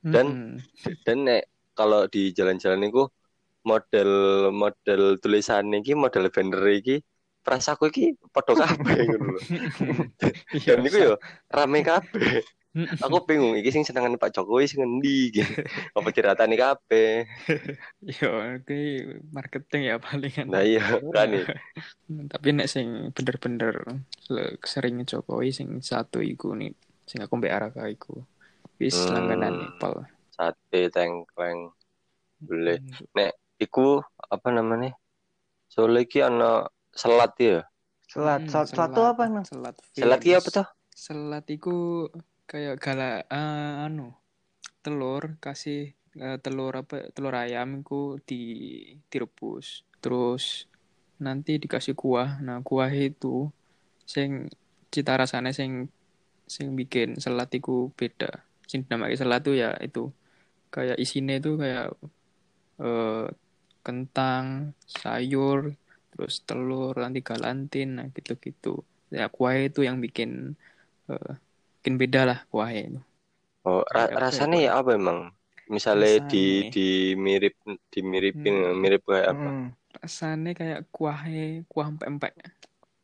Dan- 0.05 0.61
Mm-mm. 0.61 1.01
Dan 1.01 1.17
nek 1.25 1.49
kalau 1.73 2.05
di 2.05 2.29
jalan-jalan 2.29 2.85
itu 2.85 3.09
model 3.65 4.11
model 4.53 5.17
tulisan 5.17 5.73
iki 5.73 5.97
model 5.97 6.29
banner 6.29 6.61
iki 6.69 7.01
perasaku 7.45 7.93
iki 7.93 8.03
padha 8.33 8.57
kabeh 8.57 8.97
ngono 9.07 9.25
lho. 9.37 9.41
Iya, 10.57 10.75
Dan 10.75 10.81
niku 10.81 10.97
yo 10.97 11.13
rame 11.53 11.85
kabeh. 11.85 12.41
Aku 12.75 13.23
bingung 13.23 13.55
iki 13.55 13.71
sing 13.71 13.87
senengane 13.87 14.19
Pak 14.19 14.35
Jokowi 14.35 14.67
sing 14.67 14.83
endi 14.83 15.31
iki. 15.31 15.39
Apa 15.95 16.11
diratani 16.11 16.59
kabeh. 16.59 17.23
Yo, 18.19 18.59
kuwi 18.67 19.15
marketing 19.31 19.81
ya 19.87 19.95
palingan. 19.95 20.51
Nah 20.51 20.59
iya 20.59 20.83
kan 21.15 21.31
Tapi 22.27 22.47
nek 22.51 22.67
sing 22.67 23.15
bener-bener 23.15 23.79
sering 24.67 25.07
Jokowi 25.07 25.55
sing 25.55 25.79
satu 25.79 26.19
iku 26.19 26.51
nih, 26.51 26.75
sing 27.07 27.23
aku 27.23 27.39
mbek 27.39 27.55
Araka 27.55 27.87
iku. 27.87 28.19
Wis 28.75 29.07
Hmm. 29.07 29.23
langganan 29.23 29.55
Nepal. 29.55 30.03
Sate 30.35 30.91
tengkleng. 30.91 31.71
Boleh. 32.43 32.83
Hmm, 33.15 33.31
Iku 33.55 34.03
apa 34.19 34.51
namanya? 34.51 34.91
Solo 35.71 35.95
iki 36.03 36.19
ana 36.19 36.67
selat 36.95 37.33
ya. 37.37 37.59
Selat. 38.07 38.41
hmm, 38.41 38.49
Selat, 38.49 38.67
selat 38.71 38.89
tuh 38.95 39.05
apa, 39.05 39.23
Nas? 39.27 39.51
Selat. 39.51 39.75
Selat 39.91 40.19
Fish. 40.23 40.37
apa 40.39 40.49
tuh? 40.49 40.67
Selat 40.95 41.45
iku 41.51 42.07
kayak 42.45 42.77
gala 42.77 43.25
ah, 43.27 43.89
anu 43.89 44.13
telur 44.85 45.41
kasih 45.41 45.97
eh, 46.13 46.37
telur 46.45 46.73
apa 46.77 47.09
telur 47.09 47.33
ayam 47.33 47.81
iku 47.81 48.21
di 48.21 48.41
direbus 49.09 49.81
terus 49.97 50.69
nanti 51.17 51.57
dikasih 51.57 51.97
kuah 51.97 52.37
nah 52.45 52.61
kuah 52.61 52.93
itu 52.93 53.49
sing 54.05 54.45
cita 54.93 55.17
rasanya 55.17 55.51
sing 55.51 55.89
sing 56.45 56.77
bikin 56.77 57.17
selat 57.17 57.49
iku 57.57 57.89
beda 57.97 58.45
sing 58.69 58.85
namanya 58.85 59.17
selat 59.17 59.41
tuh 59.41 59.57
ya 59.57 59.73
itu 59.81 60.13
kayak 60.69 61.01
isinya 61.01 61.33
itu 61.33 61.57
kayak 61.57 61.97
eh, 62.85 63.25
kentang 63.81 64.77
sayur 64.85 65.73
terus 66.15 66.35
telur 66.47 66.93
nanti 67.03 67.19
galantin 67.29 67.87
nah 67.97 68.05
gitu-gitu 68.15 68.67
ya 69.17 69.23
kuah 69.35 69.55
itu 69.67 69.79
yang 69.87 69.97
bikin 70.05 70.29
eh, 71.11 71.29
bikin 71.77 71.95
beda 72.01 72.19
lah 72.29 72.37
kuahnya 72.51 72.81
itu 72.89 72.99
Oh, 73.69 73.81
ra- 73.95 74.13
ya, 74.13 74.17
rasanya 74.23 74.57
ya 74.65 74.71
apa 74.79 74.91
emang? 74.99 75.19
Misalnya 75.75 76.09
di 76.31 76.37
Rasanya. 76.39 76.73
di 76.73 76.81
mirip 77.25 77.53
dimiripin 77.93 78.55
Hmm. 78.55 78.81
mirip 78.81 79.01
kayak 79.09 79.27
apa? 79.33 79.49
Hmm. 79.49 79.73
rasanya 80.03 80.49
kayak 80.59 80.79
kuahnya 80.95 81.41
kuah 81.71 81.87
empek-empek 81.91 82.33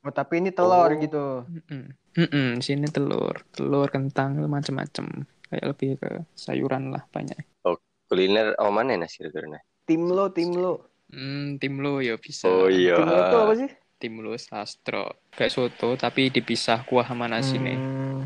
Oh, 0.05 0.13
tapi 0.19 0.33
ini 0.41 0.49
telur 0.57 0.89
Oh. 0.89 1.01
gitu. 1.03 1.17
Mm-mm. 1.53 1.81
Mm-mm, 2.19 2.47
sini 2.67 2.87
telur 2.95 3.35
telur 3.55 3.87
kentang 3.95 4.31
macem-macem 4.55 5.05
kayak 5.49 5.65
lebih 5.71 5.89
ke 6.01 6.09
sayuran 6.43 6.83
lah 6.93 7.03
banyak 7.15 7.39
Kuliner 8.07 8.47
oh 8.63 8.71
mana 8.75 8.93
nasi 8.99 9.15
kira-kira 9.19 9.47
nah? 9.53 9.63
Timlo, 9.85 10.23
timlo. 10.33 10.71
Hmm 11.11 11.59
timlo 11.61 11.99
ya 12.03 12.15
bisa 12.25 12.47
Oh 12.47 12.67
iya. 12.71 12.95
Timlo 12.97 13.17
tuh 13.31 13.39
apa 13.43 13.53
sih? 13.61 13.69
timlo 14.01 14.33
sastro 14.33 15.03
kayak 15.37 15.53
soto 15.53 15.93
tapi 15.93 16.33
dipisah 16.33 16.81
kuah 16.89 17.05
sama 17.05 17.29
nasi 17.29 17.61
nih 17.61 17.77
Hmm. 17.77 18.25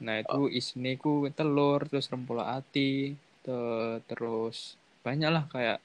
nah 0.00 0.16
itu 0.20 0.48
isinya 0.52 0.92
ku 0.96 1.28
telur 1.36 1.80
terus 1.88 2.08
rempula 2.12 2.44
ati 2.56 3.12
te- 3.44 4.00
terus 4.08 4.76
banyak 5.04 5.30
lah 5.32 5.44
kayak 5.48 5.78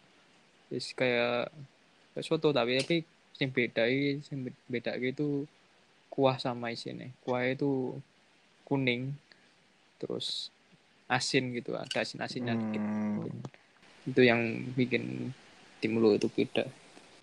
is 0.72 0.88
kayak 0.96 1.48
kayak 2.16 2.26
soto 2.28 2.52
tapi 2.52 2.72
tapi 2.80 2.98
yang 3.40 3.52
beda 3.52 3.84
yang 4.32 4.40
be- 4.48 4.64
beda 4.72 4.92
gitu 5.04 5.44
kuah 6.14 6.36
sama 6.40 6.72
isinya 6.76 7.08
kuah 7.24 7.44
itu 7.48 7.96
kuning 8.68 9.16
terus 10.00 10.52
asin 11.08 11.52
gitu 11.56 11.72
ada 11.76 12.04
asin 12.04 12.20
asinnya 12.24 12.56
dikit 12.56 12.84
Hmm. 12.84 13.28
itu 14.10 14.22
yang 14.22 14.42
bikin 14.76 15.32
tim 15.86 16.02
lu 16.02 16.18
itu 16.18 16.26
beda 16.34 16.66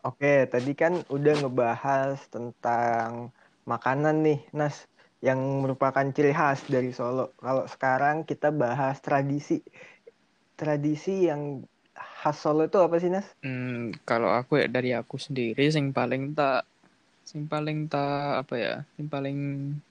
Oke, 0.03 0.51
tadi 0.51 0.75
kan 0.75 0.99
udah 1.15 1.47
ngebahas 1.47 2.19
tentang 2.27 3.31
makanan 3.71 4.27
nih, 4.27 4.43
Nas, 4.51 4.83
yang 5.23 5.39
merupakan 5.63 6.03
ciri 6.11 6.35
khas 6.35 6.67
dari 6.67 6.91
Solo. 6.91 7.31
Kalau 7.39 7.71
sekarang 7.71 8.27
kita 8.27 8.51
bahas 8.51 8.99
tradisi. 8.99 9.63
Tradisi 10.59 11.31
yang 11.31 11.63
khas 11.95 12.35
Solo 12.35 12.67
itu 12.67 12.83
apa 12.83 12.99
sih, 12.99 13.15
Nas? 13.15 13.31
Hmm, 13.47 13.95
kalau 14.03 14.35
aku 14.35 14.59
ya 14.59 14.67
dari 14.67 14.91
aku 14.91 15.23
sendiri 15.23 15.71
sing 15.71 15.95
paling 15.95 16.35
tak 16.35 16.67
sing 17.23 17.47
paling 17.47 17.87
tak 17.87 18.43
apa 18.43 18.55
ya, 18.59 18.75
sing 18.99 19.07
paling 19.07 19.39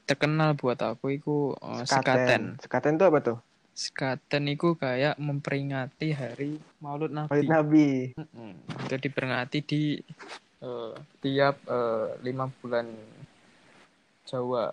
terkenal 0.04 0.60
buat 0.60 0.80
aku 0.84 1.16
itu 1.16 1.56
uh, 1.63 1.88
sekaten. 1.88 2.60
Sekaten 2.60 3.00
itu 3.00 3.06
apa 3.08 3.20
tuh? 3.24 3.38
Sekaten 3.72 4.51
itu 4.51 4.75
kayak 4.75 5.16
memperingati 5.18 6.12
hari 6.12 6.60
Maulud 6.84 7.10
Nabi. 7.10 7.32
Maulid 7.32 7.50
Nabi. 7.50 7.88
Mm-mm. 8.20 8.51
Itu 8.86 8.96
diperingati 9.00 9.60
di 9.63 9.98
eh, 10.62 10.94
tiap 11.24 11.56
eh, 11.66 12.08
lima 12.22 12.51
bulan 12.62 12.88
Jawa. 14.28 14.70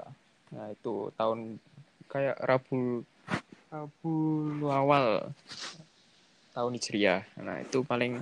Nah 0.55 0.67
itu 0.73 1.15
tahun 1.15 1.57
kayak 2.09 2.37
Rabu 2.43 3.05
Rabu 3.69 4.15
awal 4.69 5.31
tahun 6.53 6.73
Hijriah. 6.75 7.23
Nah 7.41 7.63
itu 7.63 7.87
paling 7.87 8.19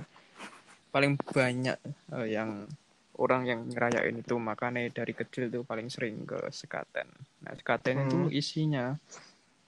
paling 0.93 1.17
banyak 1.17 1.77
eh, 2.15 2.27
yang 2.31 2.69
orang 3.17 3.49
yang 3.49 3.65
ngerayain 3.65 4.13
itu 4.13 4.37
makanya 4.37 4.93
dari 4.93 5.17
kecil 5.17 5.49
tuh 5.49 5.65
paling 5.65 5.89
sering 5.89 6.21
ke 6.23 6.37
sekaten. 6.53 7.09
Nah 7.41 7.53
sekaten 7.57 8.05
itu 8.05 8.29
Hmm. 8.29 8.37
isinya 8.37 8.85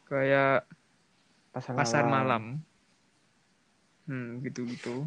kayak 0.05 0.69
Pasar, 1.49 1.73
pasar 1.73 2.03
malam. 2.05 2.61
Hmm, 4.09 4.41
gitu-gitu. 4.41 5.05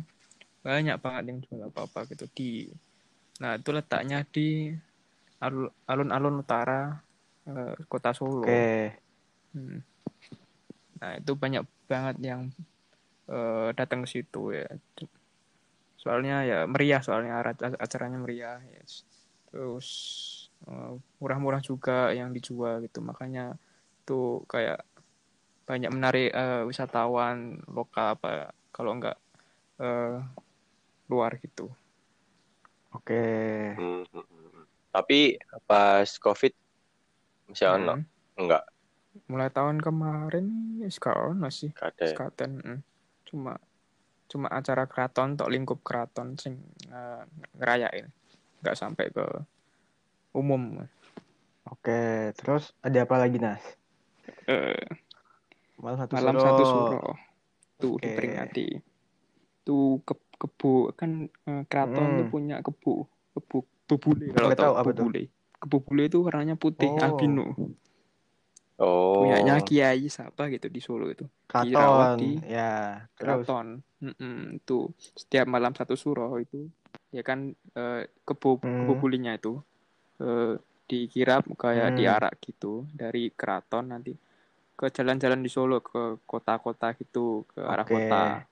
Banyak 0.63 0.99
banget 1.03 1.25
yang 1.35 1.39
jual 1.43 1.71
apa-apa 1.71 2.07
gitu 2.11 2.27
di 2.35 2.71
Nah, 3.43 3.59
itu 3.59 3.71
letaknya 3.75 4.23
di 4.29 4.71
alun- 5.43 5.75
alun-alun 5.91 6.47
utara 6.47 7.03
eh, 7.49 7.75
Kota 7.91 8.15
Solo. 8.15 8.47
Oke. 8.47 8.95
Hmm. 9.51 9.83
Nah, 11.03 11.13
itu 11.19 11.33
banyak 11.35 11.67
banget 11.91 12.17
yang 12.23 12.43
eh, 13.27 13.69
datang 13.75 14.07
ke 14.07 14.09
situ 14.15 14.55
ya. 14.55 14.69
Soalnya 15.99 16.47
ya 16.47 16.59
meriah 16.71 17.03
soalnya 17.03 17.43
ara- 17.43 17.79
acaranya 17.83 18.23
meriah 18.23 18.63
ya. 18.63 18.83
Terus 19.51 19.89
eh, 20.71 20.93
murah-murah 21.19 21.59
juga 21.65 22.15
yang 22.15 22.31
dijual 22.31 22.79
gitu. 22.87 23.03
Makanya 23.03 23.59
tuh 24.07 24.47
kayak 24.47 24.87
banyak 25.73 25.89
menarik 25.89 26.29
eh, 26.29 26.63
wisatawan 26.69 27.65
lokal 27.73 28.21
apa 28.21 28.53
kalau 28.69 28.93
enggak 28.93 29.17
eh, 29.81 30.21
luar 31.09 31.41
gitu. 31.41 31.73
Oke. 32.93 33.25
Hmm, 33.81 34.05
hmm, 34.05 34.25
hmm. 34.29 34.65
Tapi 34.93 35.41
pas 35.65 36.05
COVID 36.05 36.53
masih 37.49 37.69
ono 37.73 37.95
Hmm. 37.97 38.05
enggak 38.37 38.65
Mulai 39.29 39.53
tahun 39.53 39.77
kemarin 39.85 40.49
sekarang 40.89 41.37
masih 41.37 41.77
ya? 41.77 41.93
sekaten 42.01 42.65
mm. 42.65 42.79
cuma 43.29 43.61
cuma 44.25 44.49
acara 44.49 44.89
keraton 44.89 45.37
tok 45.37 45.53
lingkup 45.53 45.85
keraton 45.85 46.33
sing 46.41 46.65
eh, 46.89 47.21
ngerayain 47.61 48.09
nggak 48.65 48.73
sampai 48.73 49.13
ke 49.13 49.25
umum 50.33 50.81
Oke. 51.71 52.33
Terus 52.35 52.75
ada 52.83 53.07
apa 53.07 53.17
lagi, 53.23 53.39
Nas? 53.39 53.63
Eh, 54.51 54.75
Malam 55.83 55.97
satu 55.99 56.13
malam 56.15 56.35
suro. 56.35 56.45
satu 56.47 56.63
suro 56.65 57.03
tuh 57.77 57.99
Oke. 57.99 58.01
diperingati 58.01 58.67
tuh 59.63 59.99
ke 60.03 60.15
kebo 60.39 60.95
kan 60.95 61.27
eh, 61.27 61.63
keraton 61.67 62.15
Mm. 62.15 62.19
tuh 62.23 62.27
punya 62.27 62.57
kebo 62.63 62.95
kebo 63.35 63.57
bubule 63.87 64.31
kalau 64.31 64.51
tahu 64.51 64.57
tahu 64.57 64.75
apa 64.75 64.91
tuh. 64.91 65.07
bubule 65.11 65.23
kebo 65.59 65.77
bule 65.83 66.03
itu 66.07 66.19
warnanya 66.23 66.55
putih 66.55 66.89
Oh. 66.89 67.03
albino 67.03 67.47
Oh. 68.79 69.21
punyanya 69.21 69.63
kiai 69.63 70.09
siapa 70.09 70.51
gitu 70.51 70.67
di 70.67 70.81
Solo 70.83 71.07
itu 71.07 71.23
Kraton. 71.47 72.19
di 72.19 72.31
Ya. 72.43 73.07
Keraton 73.15 73.79
Mm-mm, 74.03 74.59
itu 74.59 74.91
setiap 74.99 75.47
malam 75.47 75.71
satu 75.75 75.95
suro 75.95 76.35
itu 76.39 76.67
ya 77.15 77.23
kan 77.23 77.53
eh, 77.75 78.03
kebo 78.27 78.59
Hmm. 78.59 78.83
kebo 78.83 78.93
bulinya 78.99 79.35
itu 79.35 79.63
eh, 80.19 80.59
dikirap 80.87 81.47
kayak 81.55 81.95
Hmm. 81.95 81.99
diarak 81.99 82.35
gitu 82.43 82.87
dari 82.91 83.31
keraton 83.31 83.95
nanti 83.95 84.11
ke 84.83 84.91
jalan-jalan 84.91 85.39
di 85.39 85.47
Solo 85.47 85.79
ke 85.79 86.19
kota-kota 86.27 86.91
gitu 86.99 87.47
ke 87.55 87.63
arah 87.63 87.87
kota 87.87 88.43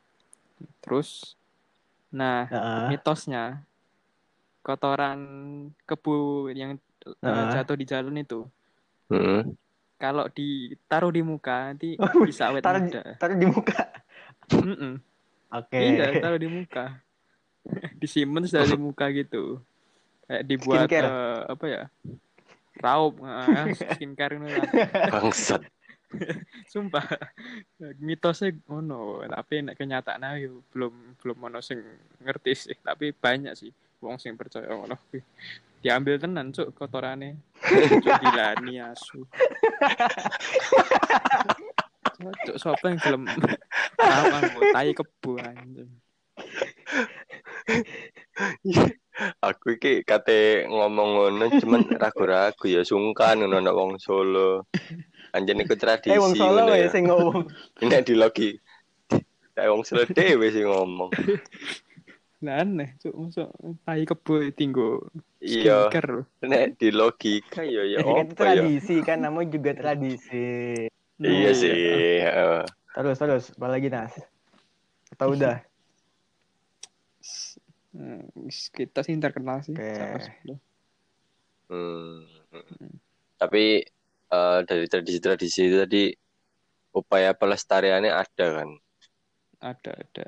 terus 0.79 1.35
nah 2.15 2.47
Heeh. 2.47 2.87
mitosnya 2.87 3.67
kotoran 4.63 5.19
kebu 5.91 6.47
yang 6.55 6.79
eh, 7.03 7.19
Heeh. 7.19 7.51
jatuh 7.51 7.75
di 7.75 7.83
jalan 7.83 8.23
itu 8.23 8.47
Hmm. 9.11 9.43
kalau 9.99 10.31
ditaruh 10.31 11.11
di 11.11 11.19
muka 11.27 11.75
nanti 11.75 11.99
bisa 12.31 12.47
awet 12.55 12.63
Taruh 12.63 12.79
di, 12.79 12.95
muda 12.95 13.03
taruh 13.19 13.35
di 13.35 13.47
muka. 13.51 13.81
Mm-mm. 14.55 14.95
Oke. 15.51 15.75
Iya, 15.75 16.15
taruh 16.23 16.39
di 16.39 16.47
muka. 16.47 17.03
Disimpan 18.01 18.47
sudah 18.47 18.71
di 18.71 18.79
muka 18.79 19.11
gitu. 19.11 19.59
Kayak 20.31 20.43
dibuat 20.47 20.87
Skincare. 20.87 21.11
eh, 21.11 21.41
apa 21.51 21.65
ya? 21.67 21.83
Raup, 22.79 23.15
eh, 23.19 23.67
skincare 23.75 24.39
ini 24.39 24.49
lah. 24.55 24.71
Bangsat. 25.11 25.63
Sumpah. 26.73 27.07
Mitosnya 28.03 28.55
ngono, 28.67 29.23
tapi 29.27 29.63
nek 29.63 29.79
kenyataan 29.79 30.27
ayo 30.27 30.63
belum 30.75 31.17
belum 31.23 31.39
ono 31.51 31.59
sing 31.63 31.81
ngerti 32.23 32.53
sih, 32.55 32.77
tapi 32.83 33.15
banyak 33.15 33.55
sih 33.55 33.71
wong 34.01 34.17
sing 34.17 34.35
percaya 34.35 34.69
ngono. 34.73 34.97
Diambil 35.81 36.21
tenan 36.21 36.53
cuk 36.53 36.77
kotorane. 36.77 37.41
Dilani 38.05 38.81
asu. 38.85 39.25
Cuk 42.21 42.57
sapa 42.61 42.93
yang 42.93 43.01
gelem 43.01 43.25
Taman 43.97 44.45
tai 44.77 44.93
kebo 44.93 45.41
anjing. 45.41 45.89
Aku 49.45 49.77
iki 49.77 50.01
kate 50.05 50.65
ngomong 50.69 51.09
ngono 51.17 51.45
cuman 51.61 51.83
ragu-ragu 51.97 52.65
ya 52.69 52.85
sungkan 52.85 53.41
ngono 53.41 53.73
wong 53.73 54.01
Solo. 54.01 54.69
Anjen 55.31 55.63
iku 55.63 55.75
tradisi 55.79 56.11
Eh, 56.11 56.19
wong 56.19 56.35
Solo 56.35 56.75
ya 56.75 56.89
sing 56.91 57.07
ngomong. 57.07 57.47
Nek 57.89 58.03
di 58.07 58.15
logi. 58.19 58.51
Kayak 59.55 59.71
wong 59.71 59.83
Solo 59.87 60.03
dhewe 60.11 60.47
sing 60.51 60.67
ngomong. 60.67 61.11
Lah 62.45 62.65
aneh, 62.65 62.97
cuk, 63.05 63.13
masuk 63.21 63.53
tai 63.85 64.09
kebo 64.09 64.41
tinggo 64.57 65.13
Iya, 65.45 65.93
skincare. 65.93 66.25
nek 66.41 66.81
di 66.81 66.89
logika 66.89 67.61
ya 67.61 67.85
ya 67.85 68.01
Ya, 68.01 68.17
kan 68.17 68.25
itu 68.25 68.33
apa 68.33 68.45
ya. 68.49 68.65
tradisi 68.65 68.97
kan 69.05 69.19
namanya 69.21 69.49
juga 69.61 69.71
tradisi. 69.77 70.45
Iya 71.21 71.53
Nah, 71.53 71.61
sih. 71.61 71.73
heeh. 72.25 72.65
Terus 72.97 73.17
terus 73.21 73.45
apa 73.53 73.67
lagi 73.69 73.93
Nas? 73.93 74.17
Atau 75.13 75.37
udah? 75.37 75.61
Hmm, 77.93 78.25
kita 78.73 79.05
sih 79.05 79.21
terkenal 79.21 79.61
sih 79.61 79.77
Oke. 79.77 79.85
sama 80.01 80.17
Solo. 80.17 80.55
Hmm. 81.69 82.25
Tapi 83.37 83.85
eh, 84.31 84.59
dari 84.65 84.87
tradisi-tradisi 84.87 85.61
itu 85.67 85.77
tadi 85.83 86.03
upaya 86.95 87.35
pelestariannya 87.35 88.11
ada 88.11 88.47
kan. 88.63 88.69
Ada 89.61 89.91
ada. 89.95 90.27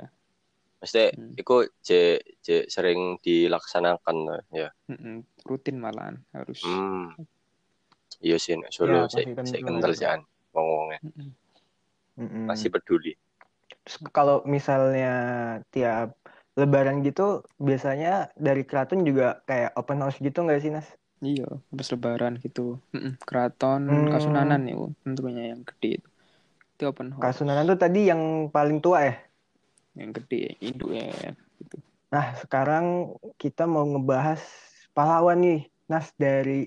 Maksudnya 0.82 1.08
Hmm. 1.14 1.38
itu 1.38 1.56
je, 1.86 2.02
je 2.42 2.56
sering 2.66 3.22
dilaksanakan 3.22 4.16
ya. 4.50 4.68
Mm-mm, 4.90 5.22
rutin 5.46 5.78
malahan 5.78 6.18
harus. 6.34 6.58
Hmm. 6.66 7.14
Iya 8.18 8.36
sih 8.38 8.58
Solo 8.70 8.90
Ya, 8.90 9.06
pasti 9.06 9.22
sik 9.46 9.62
kental. 9.62 9.66
kental 9.66 9.92
sih 9.94 10.06
an. 10.06 10.20
Mm-mm. 10.52 11.30
masih 12.46 12.68
peduli. 12.68 13.16
Terus 13.82 13.96
kalau 14.12 14.44
misalnya 14.44 15.14
tiap 15.72 16.14
Lebaran 16.52 17.00
gitu 17.00 17.40
biasanya 17.56 18.28
dari 18.36 18.68
keraton 18.68 19.08
juga 19.08 19.40
kayak 19.48 19.72
open 19.80 20.04
house 20.04 20.20
gitu 20.20 20.44
nggak 20.44 20.60
sih 20.60 20.68
Nas? 20.68 20.84
Iya, 21.22 21.46
habis 21.70 21.88
lebaran 21.94 22.34
gitu. 22.42 22.82
Mm-mm, 22.90 23.14
Keraton 23.22 23.82
Hmm. 23.86 24.10
Kasunanan 24.10 24.60
nih, 24.66 24.74
tentunya 25.06 25.54
yang 25.54 25.62
gede 25.62 26.02
itu. 26.02 26.08
Itu 26.74 26.82
open 26.90 27.14
house. 27.14 27.22
Kasunanan 27.22 27.70
tuh 27.70 27.78
tadi 27.78 28.10
yang 28.10 28.50
paling 28.50 28.82
tua 28.82 29.06
ya. 29.06 29.14
Yang 29.94 30.10
gede, 30.18 30.42
induknya 30.58 31.36
gitu. 31.62 31.76
Nah 32.10 32.26
sekarang 32.42 33.14
kita 33.38 33.70
mau 33.70 33.86
ngebahas 33.86 34.42
pahlawan 34.90 35.38
nih 35.40 35.60
Nas 35.86 36.10
dari 36.18 36.66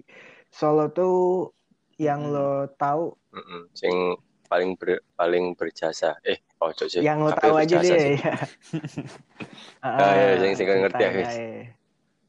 Solo 0.49 0.87
tuh 0.95 1.51
yang 1.99 2.23
Hmm. 2.23 2.33
lo 2.33 2.51
tahu, 2.79 3.11
Mm-mm. 3.35 3.61
Sing 3.75 4.15
paling 4.47 4.79
ber, 4.79 5.03
paling 5.19 5.51
berjasa. 5.59 6.15
Eh, 6.23 6.39
ojo 6.63 6.87
sih. 6.87 7.03
yang 7.03 7.19
lo 7.19 7.35
tahu 7.35 7.59
aja 7.59 7.75
deh 7.75 7.91
sih. 7.91 8.15
ya. 8.15 8.35
Ah, 9.85 10.15
iya, 10.15 10.41
sing- 10.41 10.55
sing 10.57 10.65
ngerti 10.65 11.01
ya, 11.03 11.11
guys. 11.11 11.35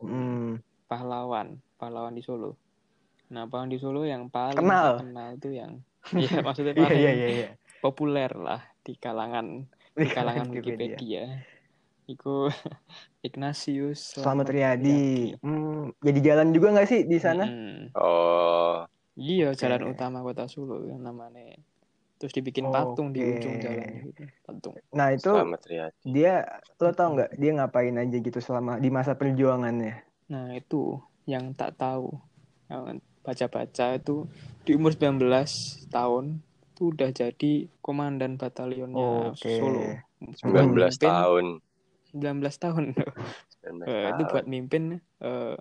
Hmm, 0.02 0.60
Pahlawan, 0.86 1.58
pahlawan 1.78 2.14
di 2.14 2.22
Solo. 2.22 2.54
Nah, 3.34 3.50
pahlawan 3.50 3.70
di 3.74 3.78
Solo 3.82 4.06
yang 4.06 4.30
paling 4.30 4.62
Kenal. 4.62 5.02
terkenal 5.02 5.28
itu 5.34 5.48
yang 5.50 5.72
Iya, 6.14 6.38
maksudnya 6.46 6.74
Iya 6.78 6.86
paling 6.86 7.02
iya 7.02 7.10
iya 7.10 7.28
iya. 7.28 7.48
populer 7.82 8.30
lah 8.34 8.62
di 8.86 8.94
kalangan 8.94 9.46
di 9.98 10.08
kalangan 10.14 10.46
Wikipedia. 10.54 11.26
Iku 12.06 12.46
Ignatius 13.26 14.14
Selamat 14.14 14.46
Riyadi. 14.54 15.34
Hmm, 15.42 15.90
jadi 15.98 16.18
jalan 16.22 16.54
juga 16.54 16.70
nggak 16.78 16.86
sih 16.86 17.00
di 17.02 17.18
sana? 17.18 17.50
Mm-mm. 17.50 17.90
Oh, 17.98 18.86
Iya, 19.18 19.56
jalan 19.58 19.82
Oke. 19.82 19.92
utama 19.96 20.22
kota 20.22 20.46
Solo 20.46 20.86
yang 20.86 21.02
namanya. 21.02 21.58
Terus 22.22 22.32
dibikin 22.32 22.70
patung 22.70 23.10
di 23.10 23.20
Oke. 23.26 23.42
ujung 23.42 23.56
jalan 23.58 23.90
gitu. 24.06 24.22
Patung. 24.46 24.74
Nah 24.94 25.08
itu 25.10 25.26
selamat 25.34 25.60
Riyadi. 25.66 25.98
dia 26.06 26.62
lo 26.78 26.90
tau 26.94 27.08
nggak 27.16 27.30
dia 27.40 27.50
ngapain 27.58 27.96
aja 27.98 28.16
gitu 28.22 28.38
selama 28.38 28.78
di 28.78 28.88
masa 28.94 29.18
perjuangannya? 29.18 30.05
Nah, 30.26 30.54
itu 30.54 30.98
yang 31.24 31.54
tak 31.54 31.78
tahu. 31.78 32.10
Yang 32.66 32.98
baca-baca 33.22 33.86
itu 33.94 34.26
di 34.62 34.74
umur 34.74 34.94
19 34.94 35.22
tahun 35.88 36.42
itu 36.74 36.92
udah 36.92 37.10
jadi 37.10 37.52
komandan 37.80 38.36
batalionnya 38.36 39.32
Oke. 39.32 39.58
Solo. 39.58 39.86
19 40.20 40.42
Mimpin- 40.42 40.98
tahun. 40.98 41.46
19 42.10 42.56
tahun. 42.58 42.84
19 43.62 43.86
Eh, 43.86 44.06
itu 44.10 44.22
tahun. 44.22 44.30
buat 44.30 44.44
mimpin 44.46 44.82
eh, 45.20 45.56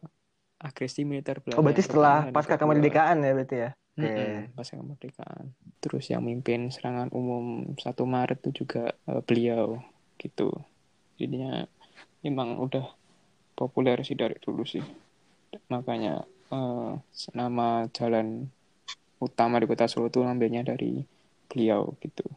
agresi 0.58 1.06
militer 1.06 1.42
Belanda. 1.42 1.58
Oh 1.58 1.64
berarti 1.64 1.84
setelah 1.84 2.30
pasca 2.30 2.58
kemerdekaan 2.58 3.22
ya 3.22 3.32
berarti 3.34 3.58
ya? 3.58 3.70
Oke. 3.96 4.02
Mm-mm, 4.02 4.58
pasca 4.58 4.76
kemerdekaan. 4.76 5.46
Terus 5.80 6.06
yang 6.10 6.26
mimpin 6.26 6.68
serangan 6.70 7.14
umum 7.14 7.78
1 7.78 8.04
Maret 8.04 8.42
itu 8.46 8.66
juga 8.66 8.94
eh, 9.06 9.22
beliau 9.22 9.78
gitu. 10.18 10.52
Jadinya 11.16 11.64
memang 12.22 12.58
udah 12.60 12.86
populer 13.56 14.04
sih 14.04 14.20
dari 14.20 14.36
dulu 14.38 14.68
sih. 14.68 14.84
Makanya 15.72 16.28
eh, 16.52 16.92
nama 17.34 17.88
jalan 17.96 18.52
utama 19.24 19.58
di 19.58 19.66
kota 19.66 19.88
Solo 19.88 20.12
itu 20.12 20.22
ambilnya 20.22 20.62
dari 20.68 21.00
beliau 21.48 21.96
gitu. 22.04 22.28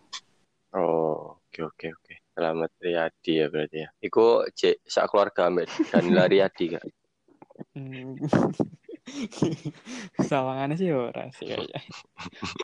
Oh, 0.78 1.36
oke 1.42 1.60
oke 1.64 1.86
oke. 1.90 2.14
Selamat 2.38 2.70
Riyadi 2.78 3.32
ya 3.42 3.46
berarti 3.50 3.78
ya. 3.82 3.88
Iku 3.98 4.46
cek 4.54 4.86
sak 4.86 5.10
keluarga 5.10 5.50
ambek 5.50 5.66
Danila 5.90 6.30
Riyadi 6.30 6.78
kak. 6.78 6.84
Hmm. 7.74 8.14
Sawangannya 10.30 10.76
sih 10.78 10.94
ora 10.94 11.32
sih 11.34 11.50
kayaknya. 11.50 11.80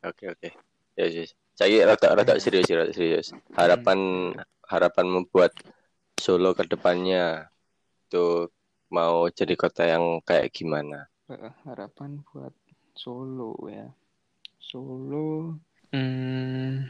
Oke 0.07 0.25
oke. 0.31 0.49
Ya 0.95 1.11
yes. 1.11 1.35
Saya 1.55 1.87
rada 1.87 2.14
rada 2.14 2.35
serius 2.38 2.71
rada 2.71 2.95
serius. 2.95 3.35
Harapan 3.59 4.31
harapan 4.69 5.07
membuat 5.11 5.51
Solo 6.14 6.55
ke 6.55 6.62
depannya 6.71 7.51
tuh 8.12 8.53
mau 8.93 9.27
jadi 9.38 9.55
kota 9.59 9.83
yang 9.88 10.23
kayak 10.29 10.53
gimana? 10.55 11.09
Harapan 11.64 12.21
buat 12.31 12.53
Solo 12.95 13.57
ya. 13.67 13.88
Solo, 14.61 15.57
hmm, 15.93 16.88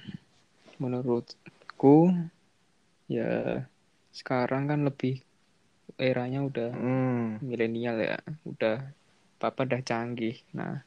menurutku 0.83 2.13
ya 3.11 3.63
sekarang 4.15 4.71
kan 4.71 4.81
lebih 4.89 5.21
eranya 6.01 6.41
udah 6.49 6.71
Hmm. 6.75 7.39
milenial 7.45 7.97
ya, 8.01 8.19
udah 8.47 8.77
papa 9.41 9.67
udah 9.69 9.83
canggih. 9.85 10.37
Nah, 10.59 10.83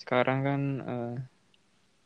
sekarang 0.00 0.38
kan 0.48 0.60
eh, 0.92 1.14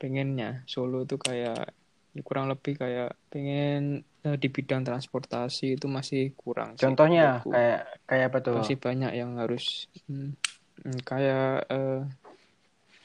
pengennya 0.01 0.63
Solo 0.69 1.05
tuh 1.09 1.21
kayak 1.21 1.73
ya 2.17 2.21
kurang 2.25 2.49
lebih 2.49 2.81
kayak 2.81 3.13
pengen 3.29 4.05
di 4.35 4.49
bidang 4.51 4.83
transportasi 4.83 5.79
itu 5.79 5.87
masih 5.87 6.35
kurang 6.35 6.75
sih 6.75 6.83
Contohnya 6.83 7.39
menurutku 7.39 7.51
kayak 7.55 7.81
kayak 8.11 8.25
apa 8.35 8.39
tuh? 8.43 8.55
masih 8.59 8.77
banyak 8.83 9.13
yang 9.15 9.31
harus 9.39 9.65
hmm, 10.11 10.35
hmm, 10.83 10.99
kayak 11.07 11.71
eh, 11.71 12.01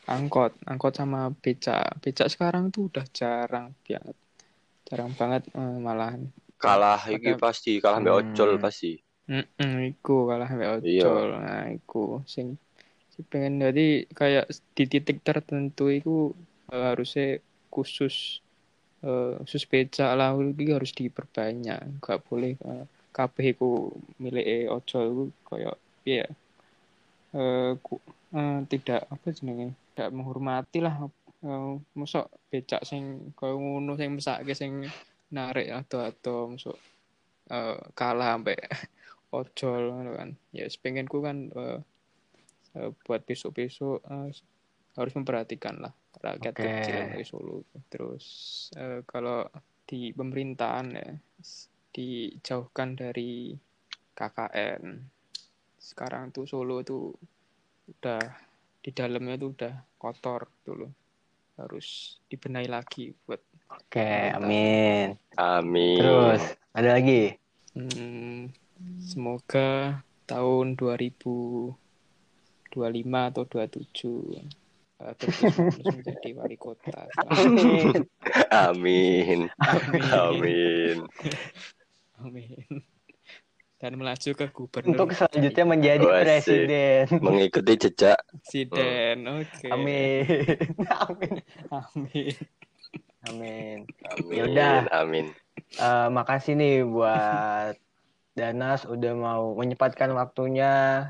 angkot 0.09 0.51
angkot 0.65 0.93
sama 0.97 1.29
becak 1.43 2.01
becak 2.01 2.27
sekarang 2.33 2.73
tuh 2.73 2.89
udah 2.89 3.05
jarang 3.13 3.71
banget 3.85 4.15
jarang 4.89 5.11
banget 5.19 5.43
eh, 5.53 5.77
malahan 5.79 6.21
Kalah 6.61 7.01
iki 7.09 7.33
Pakai- 7.33 7.41
pasti 7.41 7.71
kalah 7.81 8.01
Hmm. 8.01 8.17
ojol 8.21 8.51
pasti. 8.61 8.91
Mm-mm, 9.31 9.73
iku 9.95 10.27
kalah 10.29 10.49
mbak 10.51 10.69
Iya. 10.83 11.05
ojol 11.07 11.27
nah 11.41 11.63
iku 11.71 12.21
sing 12.27 12.47
sing 13.13 13.23
pengen 13.31 13.61
jadi 13.63 13.87
kayak 14.11 14.45
di 14.77 14.83
titik 14.91 15.17
tertentu 15.23 15.87
iku 15.89 16.35
eh, 16.73 16.85
harusnya 16.91 17.39
khusus 17.71 18.41
eh, 19.09 19.31
khusus 19.43 19.63
becak 19.71 20.11
lah 20.19 20.29
harus 20.77 20.91
diperbanyak. 20.99 21.79
Gak 22.03 22.19
boleh 22.27 22.53
eh, 22.69 22.85
kabeh 23.15 23.45
iku 23.53 23.91
milik 24.21 24.45
ojol 24.75 25.05
iku 25.43 25.53
ya? 26.05 26.27
Eh, 27.31 27.71
ku- 27.85 28.03
eh, 28.35 28.59
tidak 28.71 29.01
apa 29.13 29.27
jenenge? 29.35 29.67
Tidak 29.93 30.09
menghormati 30.15 30.79
lah. 30.83 30.95
Eh, 31.41 31.73
mosok 31.97 32.25
becak 32.51 32.81
sing 32.89 33.33
koyo 33.37 33.55
ngono 33.57 33.91
sing 33.99 34.09
mesake 34.17 34.53
sing 34.53 34.71
narik 35.31 35.67
atau 35.71 35.99
atau 36.11 36.37
mosok 36.51 36.77
eh, 37.55 37.77
kalah 37.99 38.37
sampai 38.37 38.57
ojol 39.39 39.83
kan. 40.19 40.29
Ya 40.57 40.65
pengenku 40.83 41.17
kan 41.23 41.37
eh, 41.61 41.79
eh, 42.77 42.89
buat 43.05 43.21
besok-besok 43.27 43.97
eh, 44.03 44.29
harus 44.95 45.13
memperhatikan 45.15 45.79
lah 45.79 45.93
rakyat 46.21 46.53
Oke. 46.55 46.63
kecil 46.67 46.97
dari 47.11 47.25
Solo 47.25 47.57
terus 47.87 48.25
eh, 48.75 49.01
kalau 49.07 49.47
di 49.87 50.11
pemerintahan 50.11 50.87
ya 50.95 51.09
dijauhkan 51.91 52.95
dari 52.95 53.55
KKN 54.15 54.83
sekarang 55.81 56.31
tuh 56.31 56.45
Solo 56.47 56.83
tuh 56.83 57.11
udah 57.87 58.21
di 58.81 58.89
dalamnya 58.93 59.35
tuh 59.37 59.49
udah 59.53 59.73
kotor 59.97 60.47
tuh 60.63 60.75
loh 60.85 60.91
harus 61.59 62.17
dibenahi 62.31 62.67
lagi 62.71 63.13
buat 63.27 63.41
Oke, 63.71 64.03
amin. 64.35 65.15
Amin. 65.39 65.95
Terus 65.95 66.43
ada 66.75 66.99
lagi? 66.99 67.31
Hmm, 67.71 68.51
semoga 68.99 70.03
tahun 70.27 70.75
2025 70.75 71.71
atau 73.31 73.43
27 73.47 74.35
eh, 74.35 74.47
terus 75.17 75.37
menjadi 75.41 76.29
wali 76.37 76.57
kota. 76.57 77.09
Amin. 77.33 78.05
Amin. 78.53 79.39
Amin. 79.57 80.03
Amin. 80.13 80.97
Amin. 82.21 82.65
Dan 83.81 83.97
melaju 83.97 84.31
ke 84.37 84.45
gubernur. 84.53 84.93
Untuk 84.93 85.17
selanjutnya 85.17 85.65
menjadi 85.65 86.05
Wah, 86.05 86.21
presiden. 86.21 87.09
Mengikuti 87.17 87.73
jejak. 87.81 88.21
presiden. 88.29 89.25
Oke. 89.25 89.67
Amin. 89.73 90.21
Amin. 90.85 91.33
Amin. 91.73 92.33
Amin. 93.25 93.77
Amin. 94.05 94.33
Yaudah. 94.37 94.85
Amin. 94.93 95.33
Eh, 95.77 96.07
makasih 96.13 96.53
nih 96.53 96.85
buat 96.85 97.73
Danas 98.37 98.85
udah 98.87 99.13
mau 99.17 99.43
menyempatkan 99.57 100.13
waktunya 100.15 101.03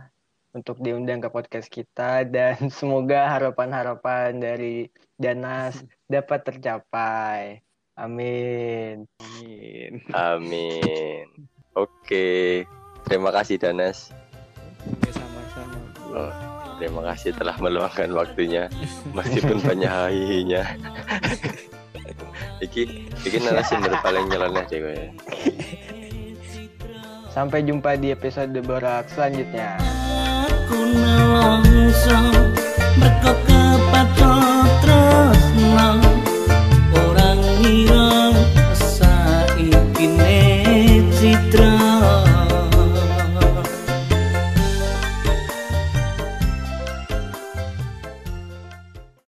untuk 0.52 0.84
diundang 0.84 1.24
ke 1.24 1.30
podcast 1.32 1.72
kita 1.72 2.28
dan 2.28 2.68
semoga 2.78 3.28
harapan-harapan 3.32 4.40
dari 4.40 4.92
Danas 5.16 5.80
dapat 6.14 6.40
tercapai. 6.48 7.64
Amin. 8.00 9.06
Amin. 9.20 9.92
Amin. 10.16 11.26
Oke. 11.76 12.64
Terima 13.06 13.30
kasih 13.36 13.60
Danas. 13.60 14.16
Oke, 14.88 15.10
sama-sama. 15.12 15.78
Oh, 16.12 16.32
terima 16.80 17.02
kasih 17.14 17.36
telah 17.36 17.56
meluangkan 17.60 18.10
waktunya 18.16 18.72
meskipun 19.12 19.60
banyak 19.68 19.92
hahihinya. 19.92 20.64
iki 22.62 23.10
iki 23.26 23.38
narasumber 23.42 23.98
paling 24.06 24.30
nyeleneh 24.30 24.66
gue. 24.70 24.98
Sampai 27.32 27.64
jumpa 27.64 27.96
di 27.96 28.12
episode 28.12 28.54
borak 28.64 29.08
selanjutnya. 29.08 29.91
nelongso 30.92 32.20
Berkok 33.00 33.38
kepat 33.48 34.08
kok 34.20 34.68
terus 34.84 35.42